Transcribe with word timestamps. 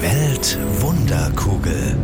Weltwunderkugel. 0.00 1.96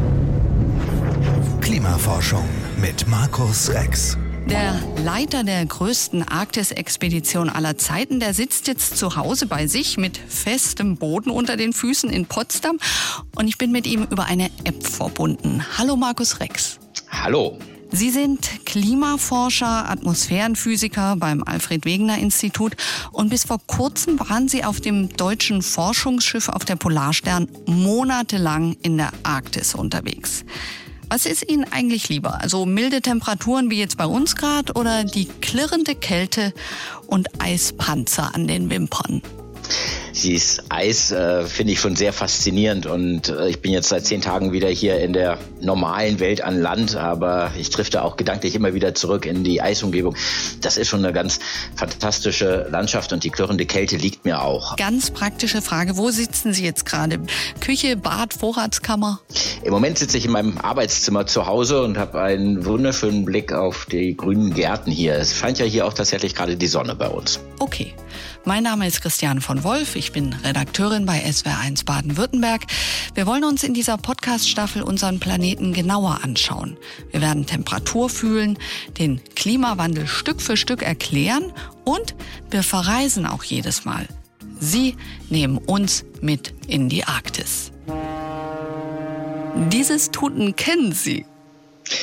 Klimaforschung 1.61 2.49
mit 2.81 3.09
Markus 3.09 3.71
Rex. 3.71 4.17
Der 4.47 4.75
Leiter 5.05 5.45
der 5.45 5.65
größten 5.67 6.27
Arktis-Expedition 6.27 7.49
aller 7.49 7.77
Zeiten, 7.77 8.21
der 8.21 8.35
sitzt 8.35 8.69
jetzt 8.69 8.97
zu 8.97 9.17
Hause 9.17 9.47
bei 9.47 9.67
sich 9.67 9.97
mit 9.97 10.17
festem 10.17 10.97
Boden 10.97 11.31
unter 11.31 11.57
den 11.57 11.73
Füßen 11.73 12.11
in 12.11 12.27
Potsdam 12.27 12.79
und 13.37 13.49
ich 13.49 13.59
bin 13.59 13.73
mit 13.73 13.87
ihm 13.87 14.07
über 14.11 14.25
eine 14.25 14.47
App 14.65 14.87
verbunden. 14.87 15.65
Hallo 15.79 15.97
Markus 15.97 16.41
Rex. 16.41 16.79
Hallo. 17.11 17.59
Sie 17.93 18.11
sind 18.11 18.65
Klimaforscher, 18.65 19.91
Atmosphärenphysiker 19.91 21.17
beim 21.17 21.43
Alfred 21.43 21.85
Wegener 21.85 22.19
Institut 22.19 22.77
und 23.11 23.31
bis 23.31 23.45
vor 23.45 23.59
kurzem 23.67 24.19
waren 24.21 24.49
Sie 24.49 24.65
auf 24.65 24.81
dem 24.81 25.09
deutschen 25.17 25.61
Forschungsschiff 25.61 26.49
auf 26.49 26.65
der 26.65 26.77
Polarstern 26.77 27.49
monatelang 27.67 28.77
in 28.83 28.97
der 28.97 29.11
Arktis 29.25 29.75
unterwegs. 29.75 30.45
Was 31.09 31.27
ist 31.27 31.51
Ihnen 31.51 31.65
eigentlich 31.73 32.09
lieber? 32.09 32.41
Also 32.41 32.65
milde 32.65 33.03
Temperaturen 33.03 33.71
wie 33.71 33.79
jetzt 33.79 33.97
bei 33.97 34.07
uns 34.07 34.37
gerade 34.37 34.73
oder 34.75 35.03
die 35.03 35.25
klirrende 35.25 35.97
Kälte 35.97 36.55
und 37.09 37.43
Eispanzer 37.43 38.33
an 38.35 38.47
den 38.47 38.71
Wimpern? 38.71 39.21
Dieses 40.23 40.63
Eis 40.69 41.13
äh, 41.13 41.45
finde 41.45 41.73
ich 41.73 41.81
schon 41.81 41.97
sehr 41.97 42.13
faszinierend 42.13 42.87
und 42.87 43.29
äh, 43.29 43.49
ich 43.49 43.61
bin 43.61 43.73
jetzt 43.73 43.89
seit 43.89 44.05
zehn 44.05 44.21
Tagen 44.21 44.53
wieder 44.53 44.69
hier 44.69 44.99
in 45.01 45.13
der 45.13 45.39
normalen 45.61 46.21
Welt 46.21 46.43
an 46.43 46.61
Land, 46.61 46.97
aber 46.97 47.53
ich 47.59 47.71
drifte 47.71 48.03
auch 48.03 48.17
gedanklich 48.17 48.55
immer 48.55 48.75
wieder 48.75 48.95
zurück 48.95 49.25
in 49.25 49.45
die 49.45 49.63
Eisumgebung. 49.63 50.17
Das 50.61 50.77
ist 50.77 50.89
schon 50.89 51.05
eine 51.05 51.13
ganz 51.13 51.39
fantastische 51.77 52.69
Landschaft 52.71 53.13
und 53.13 53.25
die 53.25 53.31
klirrende 53.31 53.67
Kälte 53.67 53.97
liegt 53.97 54.25
mir 54.25 54.43
auch. 54.43 54.77
Ganz 54.77 55.11
praktische 55.11 55.63
Frage, 55.63 55.97
wo 55.97 56.11
sitzen 56.11 56.53
Sie 56.53 56.65
jetzt 56.65 56.85
gerade? 56.85 57.21
Küche, 57.61 57.97
Bad, 57.97 58.35
Vorratskammer? 58.35 59.21
Im 59.63 59.73
Moment 59.73 59.99
sitze 59.99 60.19
ich 60.19 60.25
in 60.25 60.33
meinem 60.33 60.59
Arbeitszimmer 60.59 61.27
zu 61.27 61.47
Hause 61.47 61.83
und 61.83 61.99
habe 61.99 62.21
einen 62.21 62.65
wunderschönen 62.65 63.25
Blick 63.25 63.53
auf 63.53 63.87
die 63.87 64.17
grünen 64.17 64.55
Gärten 64.55 64.91
hier. 64.91 65.15
Es 65.17 65.37
scheint 65.37 65.59
ja 65.59 65.65
hier 65.65 65.87
auch 65.87 65.93
tatsächlich 65.93 66.35
gerade 66.35 66.57
die 66.57 66.67
Sonne 66.67 66.95
bei 66.95 67.09
uns. 67.09 67.41
Okay. 67.59 67.95
Mein 68.47 68.63
Name 68.63 68.87
ist 68.87 69.03
Christiane 69.03 69.43
von 69.43 69.65
Wolf. 69.65 69.97
Ich 69.97 70.13
bin 70.13 70.33
Redakteurin 70.33 71.05
bei 71.05 71.23
SWR1 71.23 71.85
Baden-Württemberg. 71.85 72.63
Wir 73.15 73.27
wollen 73.27 73.45
uns 73.45 73.63
in 73.63 73.75
dieser 73.75 73.99
Podcast-Staffel 73.99 74.83
unseren 74.83 75.21
Planeten 75.21 75.75
genauer 75.75 76.21
anschauen. 76.25 76.79
Wir 77.11 77.21
werden 77.21 77.45
Temperatur 77.45 78.09
fühlen, 78.09 78.59
den 78.99 79.21
Klimawandel 79.37 80.07
Stück 80.07 80.41
für 80.41 80.57
Stück 80.57 80.83
erklären 80.83 81.53
und 81.85 82.15
wir 82.51 82.63
verreisen 82.63 83.27
auch 83.27 83.45
jedes 83.45 83.85
Mal. 83.85 84.09
Sie 84.59 84.97
nehmen 85.29 85.59
uns 85.59 86.05
mit 86.23 86.55
in 86.67 86.89
die 86.89 87.05
Arktis. 87.05 87.73
Dieses 89.69 90.11
Tuten 90.13 90.57
kennen 90.57 90.93
Sie. 90.93 91.27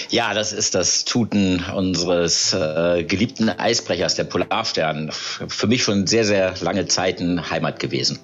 Ja, 0.10 0.34
das 0.34 0.54
ist 0.54 0.76
das 0.76 1.06
Tuten 1.06 1.64
unseres 1.76 2.54
äh, 2.54 3.04
geliebten 3.04 3.50
Eisbrechers, 3.50 4.16
der 4.16 4.26
Polarstern. 4.26 5.12
Für 5.12 5.68
mich 5.68 5.84
schon 5.84 6.08
sehr, 6.08 6.26
sehr 6.26 6.56
lange 6.62 6.88
Zeiten 6.88 7.50
Heimat 7.50 7.80
gewesen. 7.80 8.20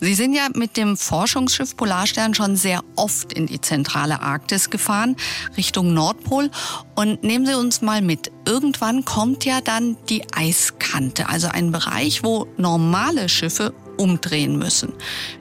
Sie 0.00 0.14
sind 0.14 0.32
ja 0.32 0.48
mit 0.54 0.76
dem 0.76 0.96
Forschungsschiff 0.96 1.76
Polarstern 1.76 2.34
schon 2.34 2.56
sehr 2.56 2.82
oft 2.96 3.32
in 3.32 3.46
die 3.46 3.60
zentrale 3.60 4.22
Arktis 4.22 4.70
gefahren, 4.70 5.16
Richtung 5.56 5.92
Nordpol. 5.92 6.50
Und 6.94 7.22
nehmen 7.22 7.46
Sie 7.46 7.54
uns 7.54 7.82
mal 7.82 8.00
mit. 8.00 8.30
Irgendwann 8.46 9.04
kommt 9.04 9.44
ja 9.44 9.60
dann 9.60 9.96
die 10.08 10.22
Eiskante, 10.34 11.28
also 11.28 11.48
ein 11.48 11.70
Bereich, 11.70 12.22
wo 12.24 12.46
normale 12.56 13.28
Schiffe 13.28 13.74
umdrehen 13.98 14.58
müssen. 14.58 14.94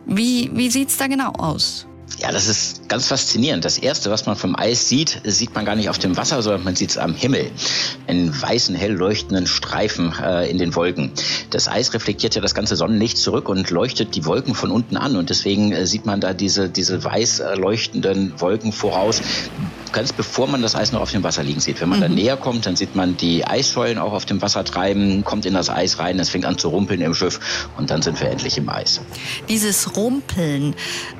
Wie, 0.05 0.51
wie 0.53 0.69
sieht's 0.69 0.97
da 0.97 1.07
genau 1.07 1.31
aus? 1.31 1.88
Ja, 2.17 2.31
das 2.33 2.47
ist 2.47 2.89
ganz 2.89 3.07
faszinierend. 3.07 3.63
Das 3.63 3.77
Erste, 3.77 4.11
was 4.11 4.25
man 4.25 4.35
vom 4.35 4.55
Eis 4.55 4.89
sieht, 4.89 5.21
sieht 5.23 5.55
man 5.55 5.63
gar 5.63 5.75
nicht 5.75 5.89
auf 5.89 5.99
dem 5.99 6.17
Wasser, 6.17 6.41
sondern 6.41 6.65
man 6.65 6.75
sieht 6.75 6.89
es 6.89 6.97
am 6.97 7.13
Himmel. 7.13 7.49
Einen 8.07 8.39
weißen, 8.39 8.75
hell 8.75 8.91
leuchtenden 8.91 9.47
Streifen 9.47 10.13
äh, 10.21 10.49
in 10.49 10.57
den 10.57 10.75
Wolken. 10.75 11.11
Das 11.49 11.69
Eis 11.69 11.93
reflektiert 11.93 12.35
ja 12.35 12.41
das 12.41 12.53
ganze 12.53 12.75
Sonnenlicht 12.75 13.17
zurück 13.17 13.47
und 13.47 13.69
leuchtet 13.69 14.15
die 14.15 14.25
Wolken 14.25 14.53
von 14.53 14.71
unten 14.71 14.97
an. 14.97 15.15
Und 15.15 15.29
deswegen 15.29 15.71
äh, 15.71 15.85
sieht 15.85 16.05
man 16.05 16.19
da 16.19 16.33
diese, 16.33 16.67
diese 16.69 17.01
weiß 17.01 17.41
leuchtenden 17.55 18.33
Wolken 18.41 18.73
voraus, 18.73 19.21
ganz 19.91 20.13
bevor 20.13 20.47
man 20.47 20.61
das 20.61 20.75
Eis 20.75 20.91
noch 20.91 21.01
auf 21.01 21.11
dem 21.11 21.23
Wasser 21.23 21.43
liegen 21.43 21.59
sieht. 21.59 21.81
Wenn 21.81 21.89
man 21.89 21.99
mhm. 21.99 22.03
dann 22.03 22.15
näher 22.15 22.37
kommt, 22.37 22.65
dann 22.65 22.75
sieht 22.75 22.95
man 22.95 23.17
die 23.17 23.45
Eisschollen 23.45 23.97
auch 23.97 24.13
auf 24.13 24.25
dem 24.25 24.41
Wasser 24.41 24.63
treiben, 24.63 25.23
kommt 25.23 25.45
in 25.45 25.53
das 25.53 25.69
Eis 25.69 25.99
rein, 25.99 26.19
es 26.19 26.29
fängt 26.29 26.45
an 26.45 26.57
zu 26.57 26.69
rumpeln 26.69 27.01
im 27.01 27.13
Schiff 27.13 27.67
und 27.77 27.89
dann 27.89 28.01
sind 28.01 28.19
wir 28.19 28.29
endlich 28.29 28.57
im 28.57 28.69
Eis. 28.69 29.01
Dieses 29.47 29.95
Rumpeln, 29.95 30.75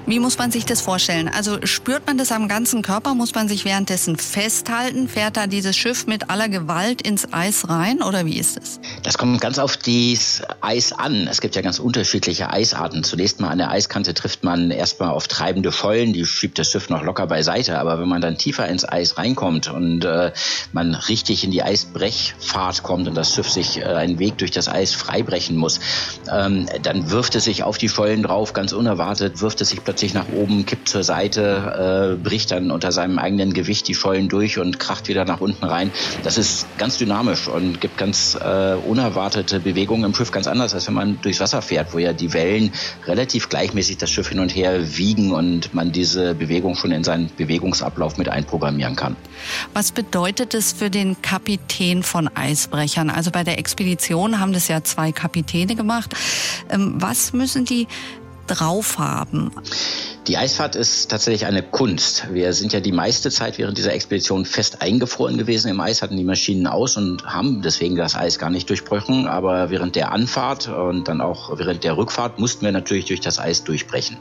wie 0.06 0.19
muss 0.19 0.38
man 0.38 0.52
sich 0.52 0.66
das 0.66 0.81
vorstellen? 0.81 1.30
Also 1.30 1.59
spürt 1.63 2.07
man 2.07 2.18
das 2.18 2.31
am 2.31 2.47
ganzen 2.47 2.81
Körper? 2.81 3.13
Muss 3.16 3.35
man 3.35 3.47
sich 3.47 3.66
währenddessen 3.66 4.18
festhalten? 4.18 5.07
Fährt 5.07 5.38
da 5.38 5.47
dieses 5.47 5.75
Schiff 5.75 6.07
mit 6.07 6.30
aller 6.30 6.50
Gewalt 6.50 7.01
ins 7.01 7.31
Eis 7.34 7.69
rein 7.69 8.01
oder 8.01 8.25
wie 8.25 8.38
ist 8.38 8.57
es? 8.57 8.80
Das 9.03 9.18
kommt 9.18 9.40
ganz 9.41 9.59
auf 9.59 9.78
das 9.78 10.41
Eis 10.62 10.94
an. 10.94 11.28
Es 11.30 11.41
gibt 11.41 11.56
ja 11.56 11.62
ganz 11.62 11.80
unterschiedliche 11.80 12.51
Eisarten. 12.51 13.03
Zunächst 13.03 13.40
mal 13.40 13.50
an 13.50 13.57
der 13.57 13.72
Eiskante 13.72 14.13
trifft 14.13 14.44
man 14.44 14.72
erstmal 14.72 15.09
auf 15.09 15.28
treibende 15.28 15.72
Schollen, 15.72 16.13
die 16.13 16.25
schiebt 16.25 16.59
das 16.59 16.72
Schiff 16.72 16.90
noch 16.90 17.03
locker 17.03 17.28
beiseite. 17.28 17.80
Aber 17.80 18.00
wenn 18.00 18.07
man 18.07 18.22
dann 18.22 18.38
tiefer 18.38 18.59
tiefer 18.59 18.68
ins 18.68 18.88
Eis 18.88 19.18
reinkommt 19.18 19.70
und 19.70 20.03
äh, 20.06 20.31
man 20.74 20.94
richtig 20.94 21.44
in 21.44 21.52
die 21.52 21.64
Eisbrechfahrt 21.64 22.84
kommt 22.84 23.08
und 23.08 23.16
das 23.16 23.34
Schiff 23.34 23.50
sich 23.50 23.80
äh, 23.80 23.84
einen 23.84 24.20
Weg 24.20 24.38
durch 24.38 24.52
das 24.52 24.68
Eis 24.68 24.94
freibrechen 24.94 25.56
muss, 25.56 25.80
ähm, 26.31 26.68
dann 26.84 27.09
wirft 27.12 27.36
es 27.36 27.46
sich 27.46 27.64
auf 27.64 27.78
die 27.78 27.90
Schollen 27.90 28.24
drauf, 28.24 28.53
ganz 28.53 28.74
unerwartet, 28.74 29.42
wirft 29.42 29.62
es 29.62 29.69
sich 29.69 29.84
plötzlich 29.84 30.14
nach 30.14 30.25
oben, 30.36 30.66
kippt 30.66 30.90
zur 30.90 31.03
Seite, 31.03 32.18
äh, 32.19 32.22
bricht 32.22 32.52
dann 32.52 32.72
unter 32.72 32.92
seinem 32.92 33.18
eigenen 33.18 33.53
Gewicht 33.53 33.88
die 33.88 33.96
Schollen 33.96 34.28
durch 34.28 34.58
und 34.59 34.80
kracht 34.80 35.08
wieder 35.08 35.25
nach 35.25 35.40
unten 35.40 35.64
rein. 35.66 35.92
Das 36.24 36.38
ist 36.38 36.66
ganz 36.78 36.98
dynamisch 36.98 37.48
und 37.48 37.80
gibt 37.80 37.98
ganz 37.98 38.36
äh, 38.36 38.75
unerwartete 38.75 39.59
Bewegungen 39.59 40.03
im 40.03 40.14
Schiff, 40.14 40.31
ganz 40.31 40.48
anders, 40.48 40.74
als 40.74 40.88
wenn 40.88 40.96
man 40.96 41.22
durchs 41.22 41.40
Wasser 41.40 41.62
fährt, 41.62 41.94
wo 41.94 42.00
ja 42.00 42.14
die 42.14 42.34
Wellen 42.34 42.72
relativ 43.06 43.50
gleichmäßig 43.50 43.98
das 43.98 44.09
Schiff 44.09 44.30
hin 44.30 44.40
und 44.40 44.56
her 44.56 44.98
wiegen 44.98 45.31
und 45.31 45.74
man 45.74 45.92
diese 45.92 46.36
Bewegung 46.36 46.75
schon 46.75 46.92
in 46.92 47.03
seinen 47.03 47.30
Bewegungsablauf 47.38 48.18
mit 48.18 48.30
einbaut 48.30 48.49
programmieren 48.50 48.96
kann. 48.96 49.16
Was 49.74 49.92
bedeutet 49.92 50.54
es 50.54 50.74
für 50.74 50.90
den 50.90 51.22
Kapitän 51.22 52.04
von 52.04 52.28
Eisbrechern? 52.36 53.10
Also 53.10 53.32
bei 53.32 53.44
der 53.44 53.60
Expedition 53.60 54.40
haben 54.40 54.54
das 54.54 54.68
ja 54.68 54.84
zwei 54.84 55.12
Kapitäne 55.12 55.76
gemacht. 55.76 56.14
Ähm, 56.70 56.96
was 56.98 57.34
müssen 57.34 57.66
die 57.66 57.88
drauf 58.48 58.98
haben? 58.98 59.52
Die 60.29 60.38
Eisfahrt 60.38 60.75
ist 60.75 61.09
tatsächlich 61.09 61.47
eine 61.47 61.63
Kunst. 61.63 62.31
Wir 62.31 62.53
sind 62.53 62.72
ja 62.72 62.81
die 62.81 62.91
meiste 62.91 63.31
Zeit 63.31 63.57
während 63.57 63.79
dieser 63.79 63.94
Expedition 63.94 64.45
fest 64.45 64.79
eingefroren 64.79 65.40
gewesen 65.40 65.69
im 65.72 65.79
Eis, 65.79 66.03
hatten 66.03 66.17
die 66.17 66.23
Maschinen 66.23 66.67
aus 66.67 66.97
und 66.97 67.25
haben 67.25 67.63
deswegen 67.63 67.95
das 67.95 68.13
Eis 68.13 68.38
gar 68.38 68.51
nicht 68.51 68.69
durchbrochen. 68.69 69.25
Aber 69.25 69.72
während 69.72 69.95
der 69.95 70.12
Anfahrt 70.12 70.68
und 70.68 71.07
dann 71.07 71.22
auch 71.22 71.57
während 71.57 71.84
der 71.84 71.97
Rückfahrt 71.97 72.38
mussten 72.38 72.63
wir 72.63 72.72
natürlich 72.72 73.06
durch 73.06 73.22
das 73.22 73.39
Eis 73.39 73.63
durchbrechen. 73.63 74.18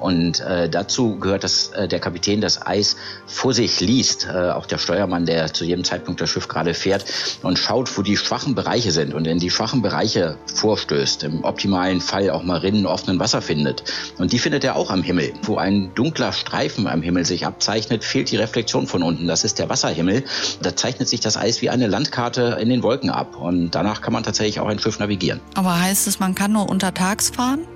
Und 0.00 0.40
äh, 0.40 0.68
dazu 0.68 1.20
gehört, 1.20 1.44
dass 1.44 1.68
äh, 1.68 1.86
der 1.86 2.00
Kapitän 2.00 2.40
das 2.40 2.66
Eis 2.66 2.96
vor 3.26 3.54
sich 3.54 3.78
liest, 3.78 4.26
äh, 4.26 4.50
auch 4.50 4.66
der 4.66 4.78
Steuermann, 4.78 5.26
der 5.26 5.54
zu 5.54 5.64
jedem 5.64 5.84
Zeitpunkt 5.84 6.20
das 6.20 6.28
Schiff 6.28 6.48
gerade 6.48 6.74
fährt 6.74 7.04
und 7.44 7.56
schaut, 7.56 7.96
wo 7.96 8.02
die 8.02 8.16
schwachen 8.16 8.56
Bereiche 8.56 8.90
sind 8.90 9.14
und 9.14 9.28
in 9.28 9.38
die 9.38 9.50
schwachen 9.50 9.80
Bereiche 9.80 10.38
vorstößt. 10.56 11.22
Im 11.22 11.44
optimalen 11.44 12.00
Fall 12.00 12.30
auch 12.30 12.42
mal 12.42 12.58
Rinnen 12.58 12.84
offenen 12.84 13.20
Wasser 13.20 13.40
findet. 13.40 13.84
Und 14.18 14.32
die 14.32 14.40
findet 14.40 14.64
er 14.64 14.74
auch 14.74 14.90
am 14.90 15.04
Himmel, 15.04 15.32
wo 15.52 15.58
ein 15.58 15.94
dunkler 15.94 16.32
Streifen 16.32 16.86
am 16.86 17.02
Himmel 17.02 17.26
sich 17.26 17.44
abzeichnet, 17.44 18.04
fehlt 18.04 18.30
die 18.30 18.36
Reflexion 18.36 18.86
von 18.86 19.02
unten. 19.02 19.26
Das 19.26 19.44
ist 19.44 19.58
der 19.58 19.68
Wasserhimmel. 19.68 20.24
Da 20.62 20.74
zeichnet 20.74 21.10
sich 21.10 21.20
das 21.20 21.36
Eis 21.36 21.60
wie 21.60 21.68
eine 21.68 21.88
Landkarte 21.88 22.56
in 22.58 22.70
den 22.70 22.82
Wolken 22.82 23.10
ab. 23.10 23.36
Und 23.36 23.72
danach 23.72 24.00
kann 24.00 24.14
man 24.14 24.22
tatsächlich 24.22 24.60
auch 24.60 24.68
ein 24.68 24.78
Schiff 24.78 24.98
navigieren. 24.98 25.40
Aber 25.54 25.78
heißt 25.78 26.06
es, 26.06 26.20
man 26.20 26.34
kann 26.34 26.52
nur 26.52 26.70
untertags 26.70 27.28
fahren? 27.28 27.66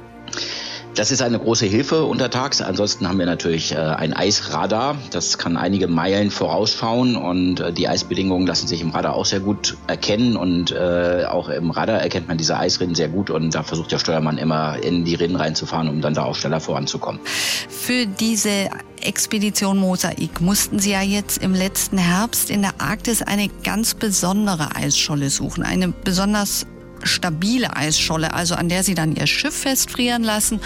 Das 0.97 1.11
ist 1.11 1.21
eine 1.21 1.39
große 1.39 1.67
Hilfe 1.67 2.05
untertags. 2.05 2.63
Ansonsten 2.63 3.07
haben 3.07 3.19
wir 3.19 3.27
natürlich 3.27 3.73
äh, 3.73 3.77
ein 3.77 4.15
Eisradar. 4.15 4.97
Das 5.11 5.37
kann 5.37 5.59
einige 5.59 5.89
Meilen 5.89 6.31
vorausschauen 6.31 7.17
und 7.17 7.61
äh, 7.61 7.71
die 7.71 7.87
Eisbedingungen 7.87 8.47
lassen 8.47 8.67
sich 8.67 8.81
im 8.81 8.91
Radar 8.91 9.15
auch 9.15 9.27
sehr 9.27 9.41
gut 9.41 9.77
erkennen 9.89 10.39
und 10.39 10.71
äh, 10.71 11.27
auch 11.29 11.51
im 11.51 11.71
Radar 11.71 12.01
erkennt 12.01 12.29
man 12.29 12.39
diese 12.39 12.57
Eisrinnen 12.57 12.95
sehr 12.95 13.09
gut 13.09 13.29
und 13.29 13.55
da 13.55 13.63
versucht 13.63 13.93
der 13.93 13.99
Steuermann 13.99 14.39
immer 14.39 14.83
in 14.83 15.05
die 15.05 15.15
Rinnen 15.15 15.37
reinzufahren, 15.37 15.91
um 15.91 16.01
dann 16.01 16.15
da 16.15 16.25
auch 16.25 16.35
schneller 16.35 16.61
voranzukommen. 16.61 17.21
Für 17.69 18.07
diese 18.07 18.71
Expedition 19.03 19.77
Mosaik 19.77 20.41
mussten 20.41 20.79
Sie 20.79 20.93
ja 20.93 21.03
jetzt 21.03 21.43
im 21.43 21.53
letzten 21.53 21.99
Herbst 21.99 22.49
in 22.49 22.63
der 22.63 22.81
Arktis 22.81 23.21
eine 23.21 23.51
ganz 23.65 23.93
besondere 23.93 24.75
Eisscholle 24.75 25.29
suchen, 25.29 25.63
eine 25.63 25.89
besonders 25.89 26.67
stabile 27.03 27.77
Eisscholle, 27.77 28.35
also 28.35 28.55
an 28.55 28.69
der 28.69 28.83
sie 28.83 28.95
dann 28.95 29.15
ihr 29.15 29.27
Schiff 29.27 29.55
festfrieren 29.55 30.23
lassen 30.23 30.61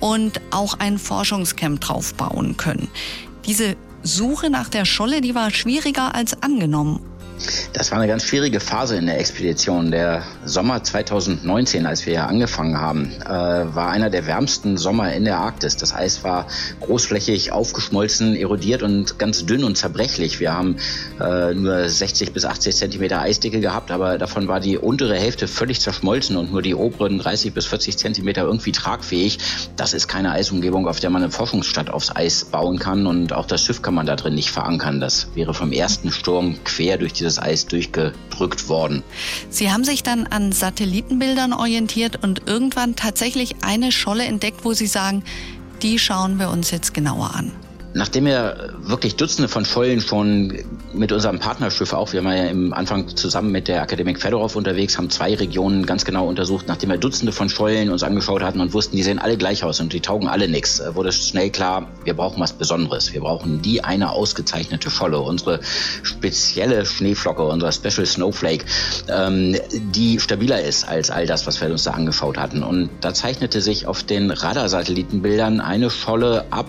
und 0.00 0.40
auch 0.50 0.78
ein 0.78 0.98
Forschungscamp 0.98 1.80
drauf 1.80 2.14
bauen 2.14 2.56
können. 2.56 2.88
Diese 3.46 3.76
Suche 4.02 4.50
nach 4.50 4.68
der 4.68 4.84
Scholle, 4.84 5.20
die 5.20 5.34
war 5.34 5.50
schwieriger 5.50 6.14
als 6.14 6.42
angenommen. 6.42 7.00
Das 7.72 7.90
war 7.90 7.98
eine 7.98 8.08
ganz 8.08 8.24
schwierige 8.24 8.60
Phase 8.60 8.96
in 8.96 9.06
der 9.06 9.20
Expedition. 9.20 9.90
Der 9.90 10.22
Sommer 10.44 10.82
2019, 10.82 11.86
als 11.86 12.06
wir 12.06 12.14
hier 12.14 12.26
angefangen 12.26 12.80
haben, 12.80 13.12
äh, 13.24 13.28
war 13.28 13.90
einer 13.90 14.10
der 14.10 14.26
wärmsten 14.26 14.76
Sommer 14.76 15.12
in 15.12 15.24
der 15.24 15.38
Arktis. 15.38 15.76
Das 15.76 15.94
Eis 15.94 16.24
war 16.24 16.46
großflächig 16.80 17.52
aufgeschmolzen, 17.52 18.36
erodiert 18.36 18.82
und 18.82 19.18
ganz 19.18 19.46
dünn 19.46 19.64
und 19.64 19.76
zerbrechlich. 19.76 20.40
Wir 20.40 20.54
haben 20.54 20.76
äh, 21.20 21.54
nur 21.54 21.88
60 21.88 22.32
bis 22.32 22.44
80 22.44 22.74
Zentimeter 22.74 23.20
Eisdicke 23.20 23.60
gehabt, 23.60 23.90
aber 23.90 24.18
davon 24.18 24.48
war 24.48 24.60
die 24.60 24.78
untere 24.78 25.16
Hälfte 25.16 25.46
völlig 25.46 25.80
zerschmolzen 25.80 26.36
und 26.36 26.50
nur 26.50 26.62
die 26.62 26.74
oberen 26.74 27.18
30 27.18 27.52
bis 27.52 27.66
40 27.66 27.96
Zentimeter 27.96 28.42
irgendwie 28.42 28.72
tragfähig. 28.72 29.38
Das 29.76 29.94
ist 29.94 30.08
keine 30.08 30.32
Eisumgebung, 30.32 30.88
auf 30.88 31.00
der 31.00 31.10
man 31.10 31.22
eine 31.22 31.30
Forschungsstadt 31.30 31.90
aufs 31.90 32.14
Eis 32.14 32.44
bauen 32.44 32.78
kann 32.78 33.06
und 33.06 33.32
auch 33.32 33.46
das 33.46 33.62
Schiff 33.62 33.82
kann 33.82 33.94
man 33.94 34.06
da 34.06 34.16
drin 34.16 34.34
nicht 34.34 34.50
verankern. 34.50 35.00
Das 35.00 35.28
wäre 35.34 35.54
vom 35.54 35.72
ersten 35.72 36.10
Sturm 36.10 36.58
quer 36.64 36.98
durch 36.98 37.12
dieses 37.28 37.38
Eis 37.38 37.66
durchgedrückt 37.66 38.68
worden. 38.68 39.02
Sie 39.50 39.70
haben 39.70 39.84
sich 39.84 40.02
dann 40.02 40.26
an 40.26 40.52
Satellitenbildern 40.52 41.52
orientiert 41.52 42.22
und 42.22 42.42
irgendwann 42.46 42.96
tatsächlich 42.96 43.56
eine 43.62 43.92
Scholle 43.92 44.24
entdeckt, 44.24 44.64
wo 44.64 44.72
Sie 44.72 44.86
sagen, 44.86 45.22
die 45.82 45.98
schauen 45.98 46.38
wir 46.38 46.50
uns 46.50 46.70
jetzt 46.70 46.94
genauer 46.94 47.34
an. 47.34 47.52
Nachdem 47.94 48.26
wir 48.26 48.74
wirklich 48.80 49.16
Dutzende 49.16 49.48
von 49.48 49.64
Schollen 49.64 50.00
schon 50.00 50.58
mit 50.92 51.10
unserem 51.10 51.38
Partnerschiff 51.38 51.94
auch, 51.94 52.12
wir 52.12 52.22
waren 52.22 52.36
ja 52.36 52.46
im 52.48 52.74
Anfang 52.74 53.16
zusammen 53.16 53.50
mit 53.50 53.66
der 53.66 53.80
Akademik 53.80 54.20
Fedorov 54.20 54.56
unterwegs, 54.56 54.98
haben 54.98 55.08
zwei 55.08 55.34
Regionen 55.34 55.86
ganz 55.86 56.04
genau 56.04 56.28
untersucht. 56.28 56.66
Nachdem 56.68 56.90
wir 56.90 56.98
Dutzende 56.98 57.32
von 57.32 57.48
Schollen 57.48 57.90
uns 57.90 58.02
angeschaut 58.02 58.42
hatten 58.42 58.60
und 58.60 58.74
wussten, 58.74 58.96
die 58.96 59.02
sehen 59.02 59.18
alle 59.18 59.38
gleich 59.38 59.64
aus 59.64 59.80
und 59.80 59.92
die 59.94 60.00
taugen 60.00 60.28
alle 60.28 60.48
nichts, 60.48 60.80
äh, 60.80 60.94
wurde 60.94 61.12
schnell 61.12 61.48
klar, 61.50 61.88
wir 62.04 62.14
brauchen 62.14 62.40
was 62.40 62.52
Besonderes. 62.52 63.12
Wir 63.14 63.22
brauchen 63.22 63.62
die 63.62 63.82
eine 63.82 64.12
ausgezeichnete 64.12 64.90
Scholle, 64.90 65.20
unsere 65.20 65.60
spezielle 66.02 66.84
Schneeflocke, 66.84 67.44
unser 67.44 67.72
Special 67.72 68.04
Snowflake, 68.04 68.66
ähm, 69.08 69.56
die 69.94 70.20
stabiler 70.20 70.60
ist 70.62 70.86
als 70.86 71.10
all 71.10 71.26
das, 71.26 71.46
was 71.46 71.60
wir 71.60 71.70
uns 71.70 71.84
da 71.84 71.92
angeschaut 71.92 72.36
hatten. 72.36 72.62
Und 72.62 72.90
da 73.00 73.14
zeichnete 73.14 73.62
sich 73.62 73.86
auf 73.86 74.02
den 74.02 74.30
Radarsatellitenbildern 74.30 75.60
eine 75.60 75.88
Scholle 75.88 76.44
ab, 76.50 76.66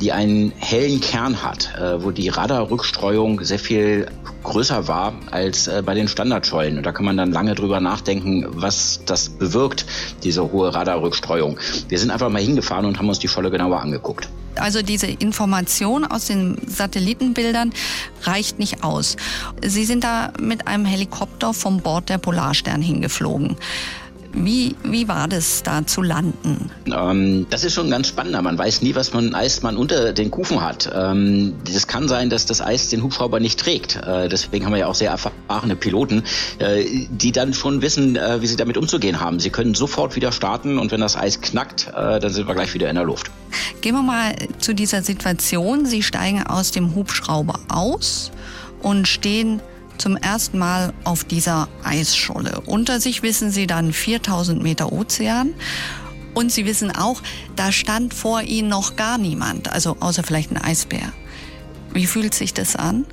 die 0.00 0.12
einen 0.12 0.52
hellen 0.72 1.00
Kern 1.00 1.42
hat, 1.42 1.74
äh, 1.78 2.02
wo 2.02 2.10
die 2.10 2.28
Radarrückstreuung 2.30 3.44
sehr 3.44 3.58
viel 3.58 4.06
größer 4.42 4.88
war 4.88 5.12
als 5.30 5.68
äh, 5.68 5.82
bei 5.84 5.94
den 5.94 6.08
Standardschollen. 6.08 6.78
Und 6.78 6.86
da 6.86 6.92
kann 6.92 7.04
man 7.04 7.16
dann 7.16 7.30
lange 7.30 7.54
drüber 7.54 7.80
nachdenken, 7.80 8.46
was 8.48 9.00
das 9.04 9.28
bewirkt, 9.28 9.84
diese 10.24 10.50
hohe 10.50 10.74
Radarrückstreuung. 10.74 11.58
Wir 11.88 11.98
sind 11.98 12.10
einfach 12.10 12.30
mal 12.30 12.42
hingefahren 12.42 12.86
und 12.86 12.98
haben 12.98 13.08
uns 13.08 13.18
die 13.18 13.28
Scholle 13.28 13.50
genauer 13.50 13.80
angeguckt. 13.80 14.28
Also 14.56 14.82
diese 14.82 15.06
Information 15.06 16.04
aus 16.04 16.26
den 16.26 16.58
Satellitenbildern 16.66 17.72
reicht 18.22 18.58
nicht 18.58 18.82
aus. 18.82 19.16
Sie 19.62 19.84
sind 19.84 20.04
da 20.04 20.32
mit 20.40 20.66
einem 20.66 20.84
Helikopter 20.84 21.54
vom 21.54 21.80
Bord 21.80 22.08
der 22.08 22.18
Polarstern 22.18 22.82
hingeflogen. 22.82 23.56
Wie, 24.34 24.76
wie 24.82 25.08
war 25.08 25.28
das 25.28 25.62
da 25.62 25.86
zu 25.86 26.00
landen? 26.00 26.70
Ähm, 26.86 27.46
das 27.50 27.64
ist 27.64 27.74
schon 27.74 27.90
ganz 27.90 28.08
spannend. 28.08 28.40
Man 28.42 28.56
weiß 28.56 28.82
nie, 28.82 28.94
was 28.94 29.12
man 29.12 29.34
Eis 29.34 29.62
man 29.62 29.76
unter 29.76 30.12
den 30.12 30.30
Kufen 30.30 30.62
hat. 30.62 30.90
Ähm, 30.94 31.54
das 31.64 31.86
kann 31.86 32.08
sein, 32.08 32.30
dass 32.30 32.46
das 32.46 32.62
Eis 32.62 32.88
den 32.88 33.02
Hubschrauber 33.02 33.40
nicht 33.40 33.60
trägt. 33.60 33.96
Äh, 33.96 34.28
deswegen 34.28 34.64
haben 34.64 34.72
wir 34.72 34.80
ja 34.80 34.86
auch 34.86 34.94
sehr 34.94 35.10
erfahrene 35.10 35.76
Piloten, 35.76 36.24
äh, 36.58 36.84
die 37.10 37.32
dann 37.32 37.52
schon 37.52 37.82
wissen, 37.82 38.16
äh, 38.16 38.40
wie 38.40 38.46
sie 38.46 38.56
damit 38.56 38.76
umzugehen 38.76 39.20
haben. 39.20 39.38
Sie 39.38 39.50
können 39.50 39.74
sofort 39.74 40.16
wieder 40.16 40.32
starten 40.32 40.78
und 40.78 40.92
wenn 40.92 41.00
das 41.00 41.16
Eis 41.16 41.40
knackt, 41.40 41.88
äh, 41.88 42.18
dann 42.18 42.32
sind 42.32 42.48
wir 42.48 42.54
gleich 42.54 42.72
wieder 42.72 42.88
in 42.88 42.96
der 42.96 43.04
Luft. 43.04 43.30
Gehen 43.82 43.94
wir 43.94 44.02
mal 44.02 44.34
zu 44.58 44.74
dieser 44.74 45.02
Situation. 45.02 45.84
Sie 45.84 46.02
steigen 46.02 46.42
aus 46.46 46.70
dem 46.70 46.94
Hubschrauber 46.94 47.60
aus 47.68 48.30
und 48.80 49.06
stehen 49.06 49.60
zum 49.98 50.16
ersten 50.16 50.58
Mal 50.58 50.92
auf 51.04 51.24
dieser 51.24 51.68
Eisscholle. 51.84 52.62
Unter 52.66 53.00
sich 53.00 53.22
wissen 53.22 53.50
sie 53.50 53.66
dann 53.66 53.92
4000 53.92 54.62
Meter 54.62 54.92
Ozean. 54.92 55.54
Und 56.34 56.50
sie 56.50 56.64
wissen 56.64 56.90
auch, 56.90 57.20
da 57.56 57.72
stand 57.72 58.14
vor 58.14 58.42
ihnen 58.42 58.68
noch 58.68 58.96
gar 58.96 59.18
niemand, 59.18 59.70
also 59.70 59.98
außer 60.00 60.22
vielleicht 60.22 60.50
ein 60.50 60.56
Eisbär. 60.56 61.12
Wie 61.92 62.06
fühlt 62.06 62.32
sich 62.32 62.54
das 62.54 62.74
an? 62.74 63.04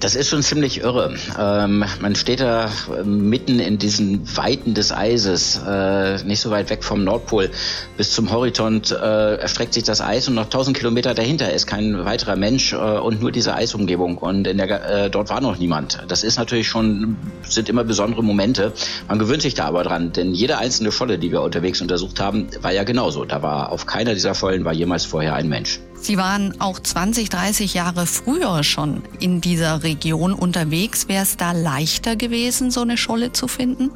Das 0.00 0.14
ist 0.14 0.28
schon 0.28 0.42
ziemlich 0.42 0.80
irre. 0.82 1.14
Ähm, 1.38 1.84
man 2.00 2.14
steht 2.14 2.40
da 2.40 2.70
mitten 3.04 3.58
in 3.58 3.78
diesen 3.78 4.36
Weiten 4.36 4.74
des 4.74 4.92
Eises, 4.92 5.60
äh, 5.66 6.22
nicht 6.24 6.40
so 6.40 6.50
weit 6.50 6.70
weg 6.70 6.84
vom 6.84 7.04
Nordpol. 7.04 7.50
Bis 7.96 8.12
zum 8.12 8.30
Horizont 8.30 8.90
äh, 8.90 9.36
erstreckt 9.36 9.74
sich 9.74 9.84
das 9.84 10.00
Eis 10.00 10.28
und 10.28 10.34
noch 10.34 10.44
1000 10.44 10.76
Kilometer 10.76 11.14
dahinter 11.14 11.52
ist 11.52 11.66
kein 11.66 12.04
weiterer 12.04 12.36
Mensch 12.36 12.72
äh, 12.72 12.76
und 12.76 13.20
nur 13.20 13.32
diese 13.32 13.54
Eisumgebung. 13.54 14.18
Und 14.18 14.44
der, 14.44 15.04
äh, 15.04 15.10
dort 15.10 15.30
war 15.30 15.40
noch 15.40 15.58
niemand. 15.58 16.02
Das 16.08 16.22
ist 16.22 16.36
natürlich 16.38 16.68
schon, 16.68 17.16
sind 17.48 17.68
immer 17.68 17.84
besondere 17.84 18.22
Momente. 18.22 18.72
Man 19.08 19.18
gewöhnt 19.18 19.42
sich 19.42 19.54
da 19.54 19.66
aber 19.66 19.82
dran, 19.82 20.12
denn 20.12 20.34
jede 20.34 20.58
einzelne 20.58 20.92
Scholle, 20.92 21.18
die 21.18 21.32
wir 21.32 21.42
unterwegs 21.42 21.80
untersucht 21.80 22.20
haben, 22.20 22.48
war 22.60 22.72
ja 22.72 22.84
genauso. 22.84 23.24
Da 23.24 23.42
war 23.42 23.72
auf 23.72 23.86
keiner 23.86 24.14
dieser 24.14 24.34
Schollen 24.34 24.64
war 24.64 24.72
jemals 24.72 25.04
vorher 25.04 25.34
ein 25.34 25.48
Mensch. 25.48 25.80
Sie 26.06 26.18
waren 26.18 26.60
auch 26.60 26.78
20, 26.78 27.30
30 27.30 27.74
Jahre 27.74 28.06
früher 28.06 28.62
schon 28.62 29.02
in 29.18 29.40
dieser 29.40 29.82
Region 29.82 30.34
unterwegs. 30.34 31.08
Wäre 31.08 31.24
es 31.24 31.36
da 31.36 31.50
leichter 31.50 32.14
gewesen, 32.14 32.70
so 32.70 32.82
eine 32.82 32.96
Scholle 32.96 33.32
zu 33.32 33.48
finden? 33.48 33.90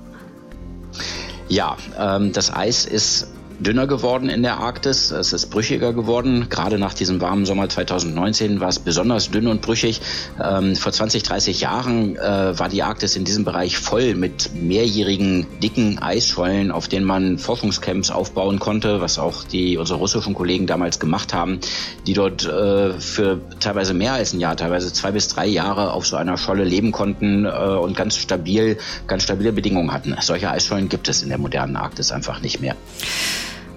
Ja, 1.48 1.76
ähm, 1.96 2.32
das 2.32 2.52
Eis 2.52 2.84
ist 2.84 3.28
dünner 3.60 3.86
geworden 3.86 4.28
in 4.28 4.42
der 4.42 4.58
Arktis. 4.58 5.10
Es 5.10 5.32
ist 5.32 5.46
brüchiger 5.50 5.92
geworden. 5.92 6.46
Gerade 6.48 6.78
nach 6.78 6.94
diesem 6.94 7.20
warmen 7.20 7.44
Sommer 7.44 7.68
2019 7.68 8.60
war 8.60 8.68
es 8.68 8.78
besonders 8.78 9.30
dünn 9.30 9.46
und 9.46 9.60
brüchig. 9.60 10.00
Ähm, 10.42 10.74
vor 10.76 10.92
20, 10.92 11.22
30 11.22 11.60
Jahren 11.60 12.16
äh, 12.16 12.58
war 12.58 12.68
die 12.68 12.82
Arktis 12.82 13.16
in 13.16 13.24
diesem 13.24 13.44
Bereich 13.44 13.76
voll 13.76 14.14
mit 14.14 14.50
mehrjährigen, 14.54 15.46
dicken 15.62 15.98
Eisschollen, 15.98 16.72
auf 16.72 16.88
denen 16.88 17.06
man 17.06 17.38
Forschungscamps 17.38 18.10
aufbauen 18.10 18.58
konnte, 18.58 19.00
was 19.00 19.18
auch 19.18 19.44
die 19.44 19.76
unsere 19.76 19.98
russischen 19.98 20.34
Kollegen 20.34 20.66
damals 20.66 20.98
gemacht 20.98 21.34
haben, 21.34 21.60
die 22.06 22.14
dort 22.14 22.46
äh, 22.46 22.98
für 22.98 23.40
teilweise 23.60 23.92
mehr 23.92 24.14
als 24.14 24.32
ein 24.32 24.40
Jahr, 24.40 24.56
teilweise 24.56 24.92
zwei 24.92 25.10
bis 25.10 25.28
drei 25.28 25.46
Jahre 25.46 25.92
auf 25.92 26.06
so 26.06 26.16
einer 26.16 26.38
Scholle 26.38 26.64
leben 26.64 26.92
konnten 26.92 27.44
äh, 27.44 27.48
und 27.48 27.96
ganz 27.96 28.16
stabil, 28.16 28.78
ganz 29.06 29.24
stabile 29.24 29.52
Bedingungen 29.52 29.92
hatten. 29.92 30.16
Solche 30.20 30.50
Eisschollen 30.50 30.88
gibt 30.88 31.08
es 31.08 31.22
in 31.22 31.28
der 31.28 31.38
modernen 31.38 31.76
Arktis 31.76 32.10
einfach 32.10 32.40
nicht 32.40 32.60
mehr. 32.60 32.76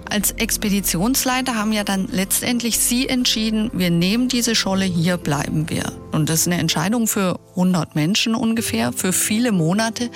Als 0.09 0.31
Expeditionsleiter 0.31 1.55
haben 1.55 1.73
ja 1.73 1.83
dann 1.83 2.07
letztendlich 2.11 2.79
Sie 2.79 3.07
entschieden, 3.09 3.71
wir 3.73 3.89
nehmen 3.89 4.27
diese 4.27 4.55
Scholle, 4.55 4.85
hier 4.85 5.17
bleiben 5.17 5.69
wir. 5.69 5.91
Und 6.11 6.29
das 6.29 6.41
ist 6.41 6.47
eine 6.47 6.59
Entscheidung 6.59 7.07
für 7.07 7.39
100 7.51 7.95
Menschen 7.95 8.35
ungefähr, 8.35 8.91
für 8.93 9.13
viele 9.13 9.51
Monate. 9.51 10.09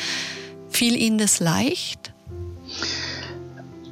Fiel 0.70 0.96
Ihnen 0.96 1.18
das 1.18 1.40
leicht? 1.40 2.14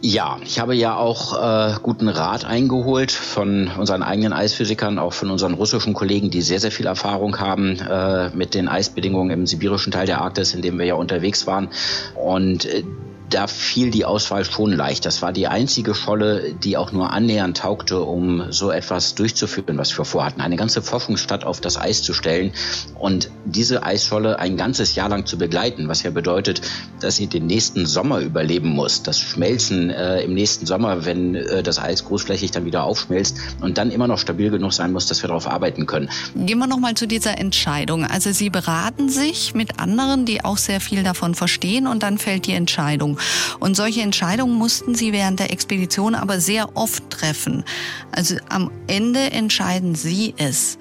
Ja, 0.08 0.38
ich 0.44 0.60
habe 0.60 0.76
ja 0.76 0.96
auch 0.96 1.34
äh, 1.34 1.78
guten 1.82 2.10
Rat 2.10 2.46
eingeholt 2.46 3.12
von 3.12 3.72
unseren 3.76 4.04
eigenen 4.04 4.34
Eisphysikern, 4.34 5.00
auch 5.00 5.14
von 5.14 5.32
unseren 5.32 5.56
russischen 5.56 5.96
Kollegen, 5.96 6.30
die 6.30 6.44
sehr, 6.44 6.60
sehr 6.60 6.72
viel 6.72 6.86
Erfahrung 6.86 7.40
haben 7.40 7.80
äh, 7.80 8.30
mit 8.36 8.54
den 8.54 8.68
Eisbedingungen 8.68 9.32
im 9.32 9.48
sibirischen 9.48 9.92
Teil 9.92 10.06
der 10.06 10.22
Arktis, 10.22 10.54
in 10.54 10.62
dem 10.62 10.78
wir 10.78 10.86
ja 10.86 10.94
unterwegs 10.94 11.48
waren. 11.48 11.70
Und 12.14 12.66
äh, 12.66 12.84
da 13.30 13.48
fiel 13.48 13.92
die 13.92 14.06
Auswahl 14.06 14.46
schon 14.46 14.72
leicht. 14.72 15.06
Das 15.06 15.22
war 15.22 15.34
die 15.34 15.48
einzige 15.48 15.96
Scholle, 15.96 16.54
die 16.54 16.78
auch 16.78 16.92
nur 16.92 17.12
annähernd 17.12 17.58
taugte, 17.58 18.02
um 18.02 18.52
so 18.52 18.72
etwas 18.72 19.16
durchzuführen, 19.16 19.78
was 19.78 19.98
wir 19.98 20.06
vorhatten. 20.06 20.42
Eine 20.42 20.56
ganze 20.56 20.82
Forschungsstadt 20.82 21.44
auf 21.44 21.60
das 21.60 21.78
Eis 21.78 22.04
zu 22.04 22.14
stellen 22.14 22.54
und 23.00 23.30
diese 23.46 23.84
Eisscholle 23.84 24.40
ein 24.40 24.58
ganzes 24.58 24.96
Jahr 24.96 25.10
lang 25.10 25.26
zu 25.26 25.38
begleiten, 25.38 25.88
was 25.88 26.04
ja 26.04 26.12
bedeutet, 26.12 26.62
dass 27.00 27.16
sie 27.16 27.28
den 27.28 27.48
nächsten 27.48 27.86
Sommer 27.86 28.20
überleben 28.20 28.70
muss. 28.70 29.04
Das 29.04 29.20
Schmelzen 29.20 29.90
äh, 29.90 30.22
im 30.22 30.34
nächsten 30.34 30.66
Sommer, 30.66 31.06
wenn 31.06 31.36
äh, 31.36 31.64
das 31.64 31.80
Eis 31.80 32.06
großflächig 32.06 32.52
dann 32.52 32.66
wieder 32.66 32.84
aufschmelzt 32.84 33.38
und 33.62 33.78
dann 33.78 33.92
immer 33.92 34.08
noch 34.08 34.20
stabil 34.20 34.52
genug 34.52 34.74
sein 34.74 34.92
muss, 34.92 35.08
dass 35.08 35.24
wir 35.24 35.28
darauf 35.28 35.48
arbeiten 35.48 35.86
können. 35.88 36.10
Gehen 36.36 36.60
wir 36.60 36.68
nochmal 36.68 36.94
zu 36.94 37.08
dieser 37.08 37.38
Entscheidung. 37.38 38.06
Also 38.06 38.32
Sie 38.32 38.50
beraten 38.50 39.10
sich 39.10 39.54
mit 39.54 39.80
anderen, 39.80 40.26
die 40.26 40.44
auch 40.44 40.58
sehr 40.58 40.80
viel 40.80 41.04
davon 41.04 41.36
verstehen 41.36 41.88
und 41.88 42.04
dann 42.04 42.18
fällt 42.18 42.46
die 42.46 42.54
Entscheidung. 42.54 43.15
Und 43.60 43.76
solche 43.76 44.02
Entscheidungen 44.02 44.56
mussten 44.56 44.96
sie 44.96 45.12
während 45.12 45.40
der 45.40 45.52
Expedition 45.52 46.16
aber 46.16 46.40
sehr 46.40 46.76
oft 46.76 47.10
treffen. 47.10 47.64
Also 48.12 48.36
am 48.50 48.72
Ende 48.88 49.32
entscheiden 49.32 49.96
sie 49.96 50.34
es. 50.38 50.78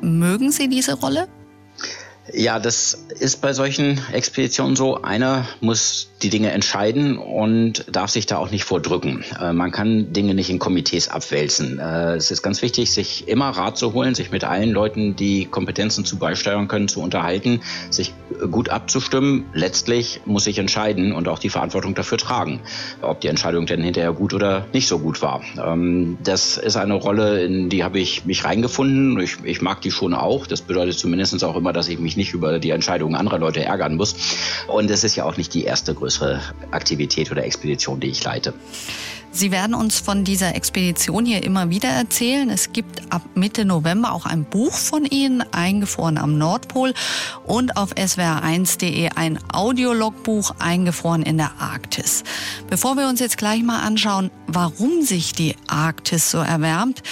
Mögen 0.00 0.52
Sie 0.52 0.68
diese 0.68 0.94
Rolle? 0.94 1.28
Ja, 2.32 2.58
das 2.58 3.06
ist 3.20 3.40
bei 3.40 3.52
solchen 3.52 4.00
Expeditionen 4.12 4.76
so. 4.76 5.02
Einer 5.02 5.46
muss 5.60 6.10
die 6.22 6.30
Dinge 6.30 6.50
entscheiden 6.50 7.16
und 7.16 7.84
darf 7.90 8.10
sich 8.10 8.26
da 8.26 8.38
auch 8.38 8.50
nicht 8.50 8.64
vordrücken. 8.64 9.24
Äh, 9.40 9.52
man 9.52 9.70
kann 9.70 10.12
Dinge 10.12 10.34
nicht 10.34 10.50
in 10.50 10.58
Komitees 10.58 11.08
abwälzen. 11.08 11.78
Äh, 11.78 12.16
es 12.16 12.30
ist 12.30 12.42
ganz 12.42 12.60
wichtig, 12.60 12.90
sich 12.90 13.28
immer 13.28 13.50
Rat 13.50 13.78
zu 13.78 13.92
holen, 13.92 14.14
sich 14.14 14.30
mit 14.30 14.44
allen 14.44 14.70
Leuten, 14.70 15.16
die 15.16 15.46
Kompetenzen 15.46 16.04
zu 16.04 16.16
beisteuern 16.16 16.68
können, 16.68 16.88
zu 16.88 17.00
unterhalten, 17.00 17.60
sich 17.90 18.12
gut 18.50 18.68
abzustimmen. 18.68 19.46
Letztlich 19.52 20.20
muss 20.26 20.46
ich 20.46 20.58
entscheiden 20.58 21.12
und 21.12 21.28
auch 21.28 21.38
die 21.38 21.50
Verantwortung 21.50 21.94
dafür 21.94 22.18
tragen, 22.18 22.60
ob 23.00 23.20
die 23.20 23.28
Entscheidung 23.28 23.66
denn 23.66 23.82
hinterher 23.82 24.12
gut 24.12 24.34
oder 24.34 24.66
nicht 24.72 24.88
so 24.88 24.98
gut 24.98 25.22
war. 25.22 25.42
Ähm, 25.64 26.18
das 26.22 26.58
ist 26.58 26.76
eine 26.76 26.94
Rolle, 26.94 27.42
in 27.44 27.68
die 27.70 27.84
habe 27.84 27.98
ich 27.98 28.24
mich 28.24 28.44
reingefunden. 28.44 29.18
Ich, 29.20 29.36
ich 29.44 29.62
mag 29.62 29.80
die 29.80 29.90
schon 29.90 30.14
auch. 30.14 30.46
Das 30.46 30.62
bedeutet 30.62 30.98
zumindest 30.98 31.42
auch 31.44 31.56
immer, 31.56 31.72
dass 31.72 31.88
ich 31.88 31.98
mich 31.98 32.17
nicht 32.18 32.34
über 32.34 32.58
die 32.58 32.70
Entscheidungen 32.70 33.14
anderer 33.14 33.38
Leute 33.38 33.64
ärgern 33.64 33.96
muss. 33.96 34.14
Und 34.66 34.90
es 34.90 35.04
ist 35.04 35.16
ja 35.16 35.24
auch 35.24 35.38
nicht 35.38 35.54
die 35.54 35.64
erste 35.64 35.94
größere 35.94 36.42
Aktivität 36.70 37.30
oder 37.30 37.44
Expedition, 37.44 38.00
die 38.00 38.08
ich 38.08 38.22
leite. 38.22 38.52
Sie 39.30 39.52
werden 39.52 39.74
uns 39.74 40.00
von 40.00 40.24
dieser 40.24 40.54
Expedition 40.56 41.24
hier 41.24 41.44
immer 41.44 41.70
wieder 41.70 41.88
erzählen. 41.88 42.48
Es 42.50 42.72
gibt 42.72 43.12
ab 43.12 43.22
Mitte 43.34 43.64
November 43.64 44.12
auch 44.12 44.26
ein 44.26 44.44
Buch 44.44 44.72
von 44.72 45.04
Ihnen, 45.04 45.42
eingefroren 45.52 46.18
am 46.18 46.38
Nordpol, 46.38 46.94
und 47.46 47.76
auf 47.76 47.92
swr1.de 47.92 49.10
ein 49.14 49.38
Audiologbuch, 49.52 50.54
eingefroren 50.58 51.22
in 51.22 51.36
der 51.36 51.52
Arktis. 51.60 52.24
Bevor 52.68 52.96
wir 52.96 53.06
uns 53.08 53.20
jetzt 53.20 53.38
gleich 53.38 53.62
mal 53.62 53.80
anschauen, 53.80 54.30
warum 54.46 55.02
sich 55.02 55.32
die 55.32 55.54
Arktis 55.66 56.30
so 56.30 56.38
erwärmt, 56.38 57.02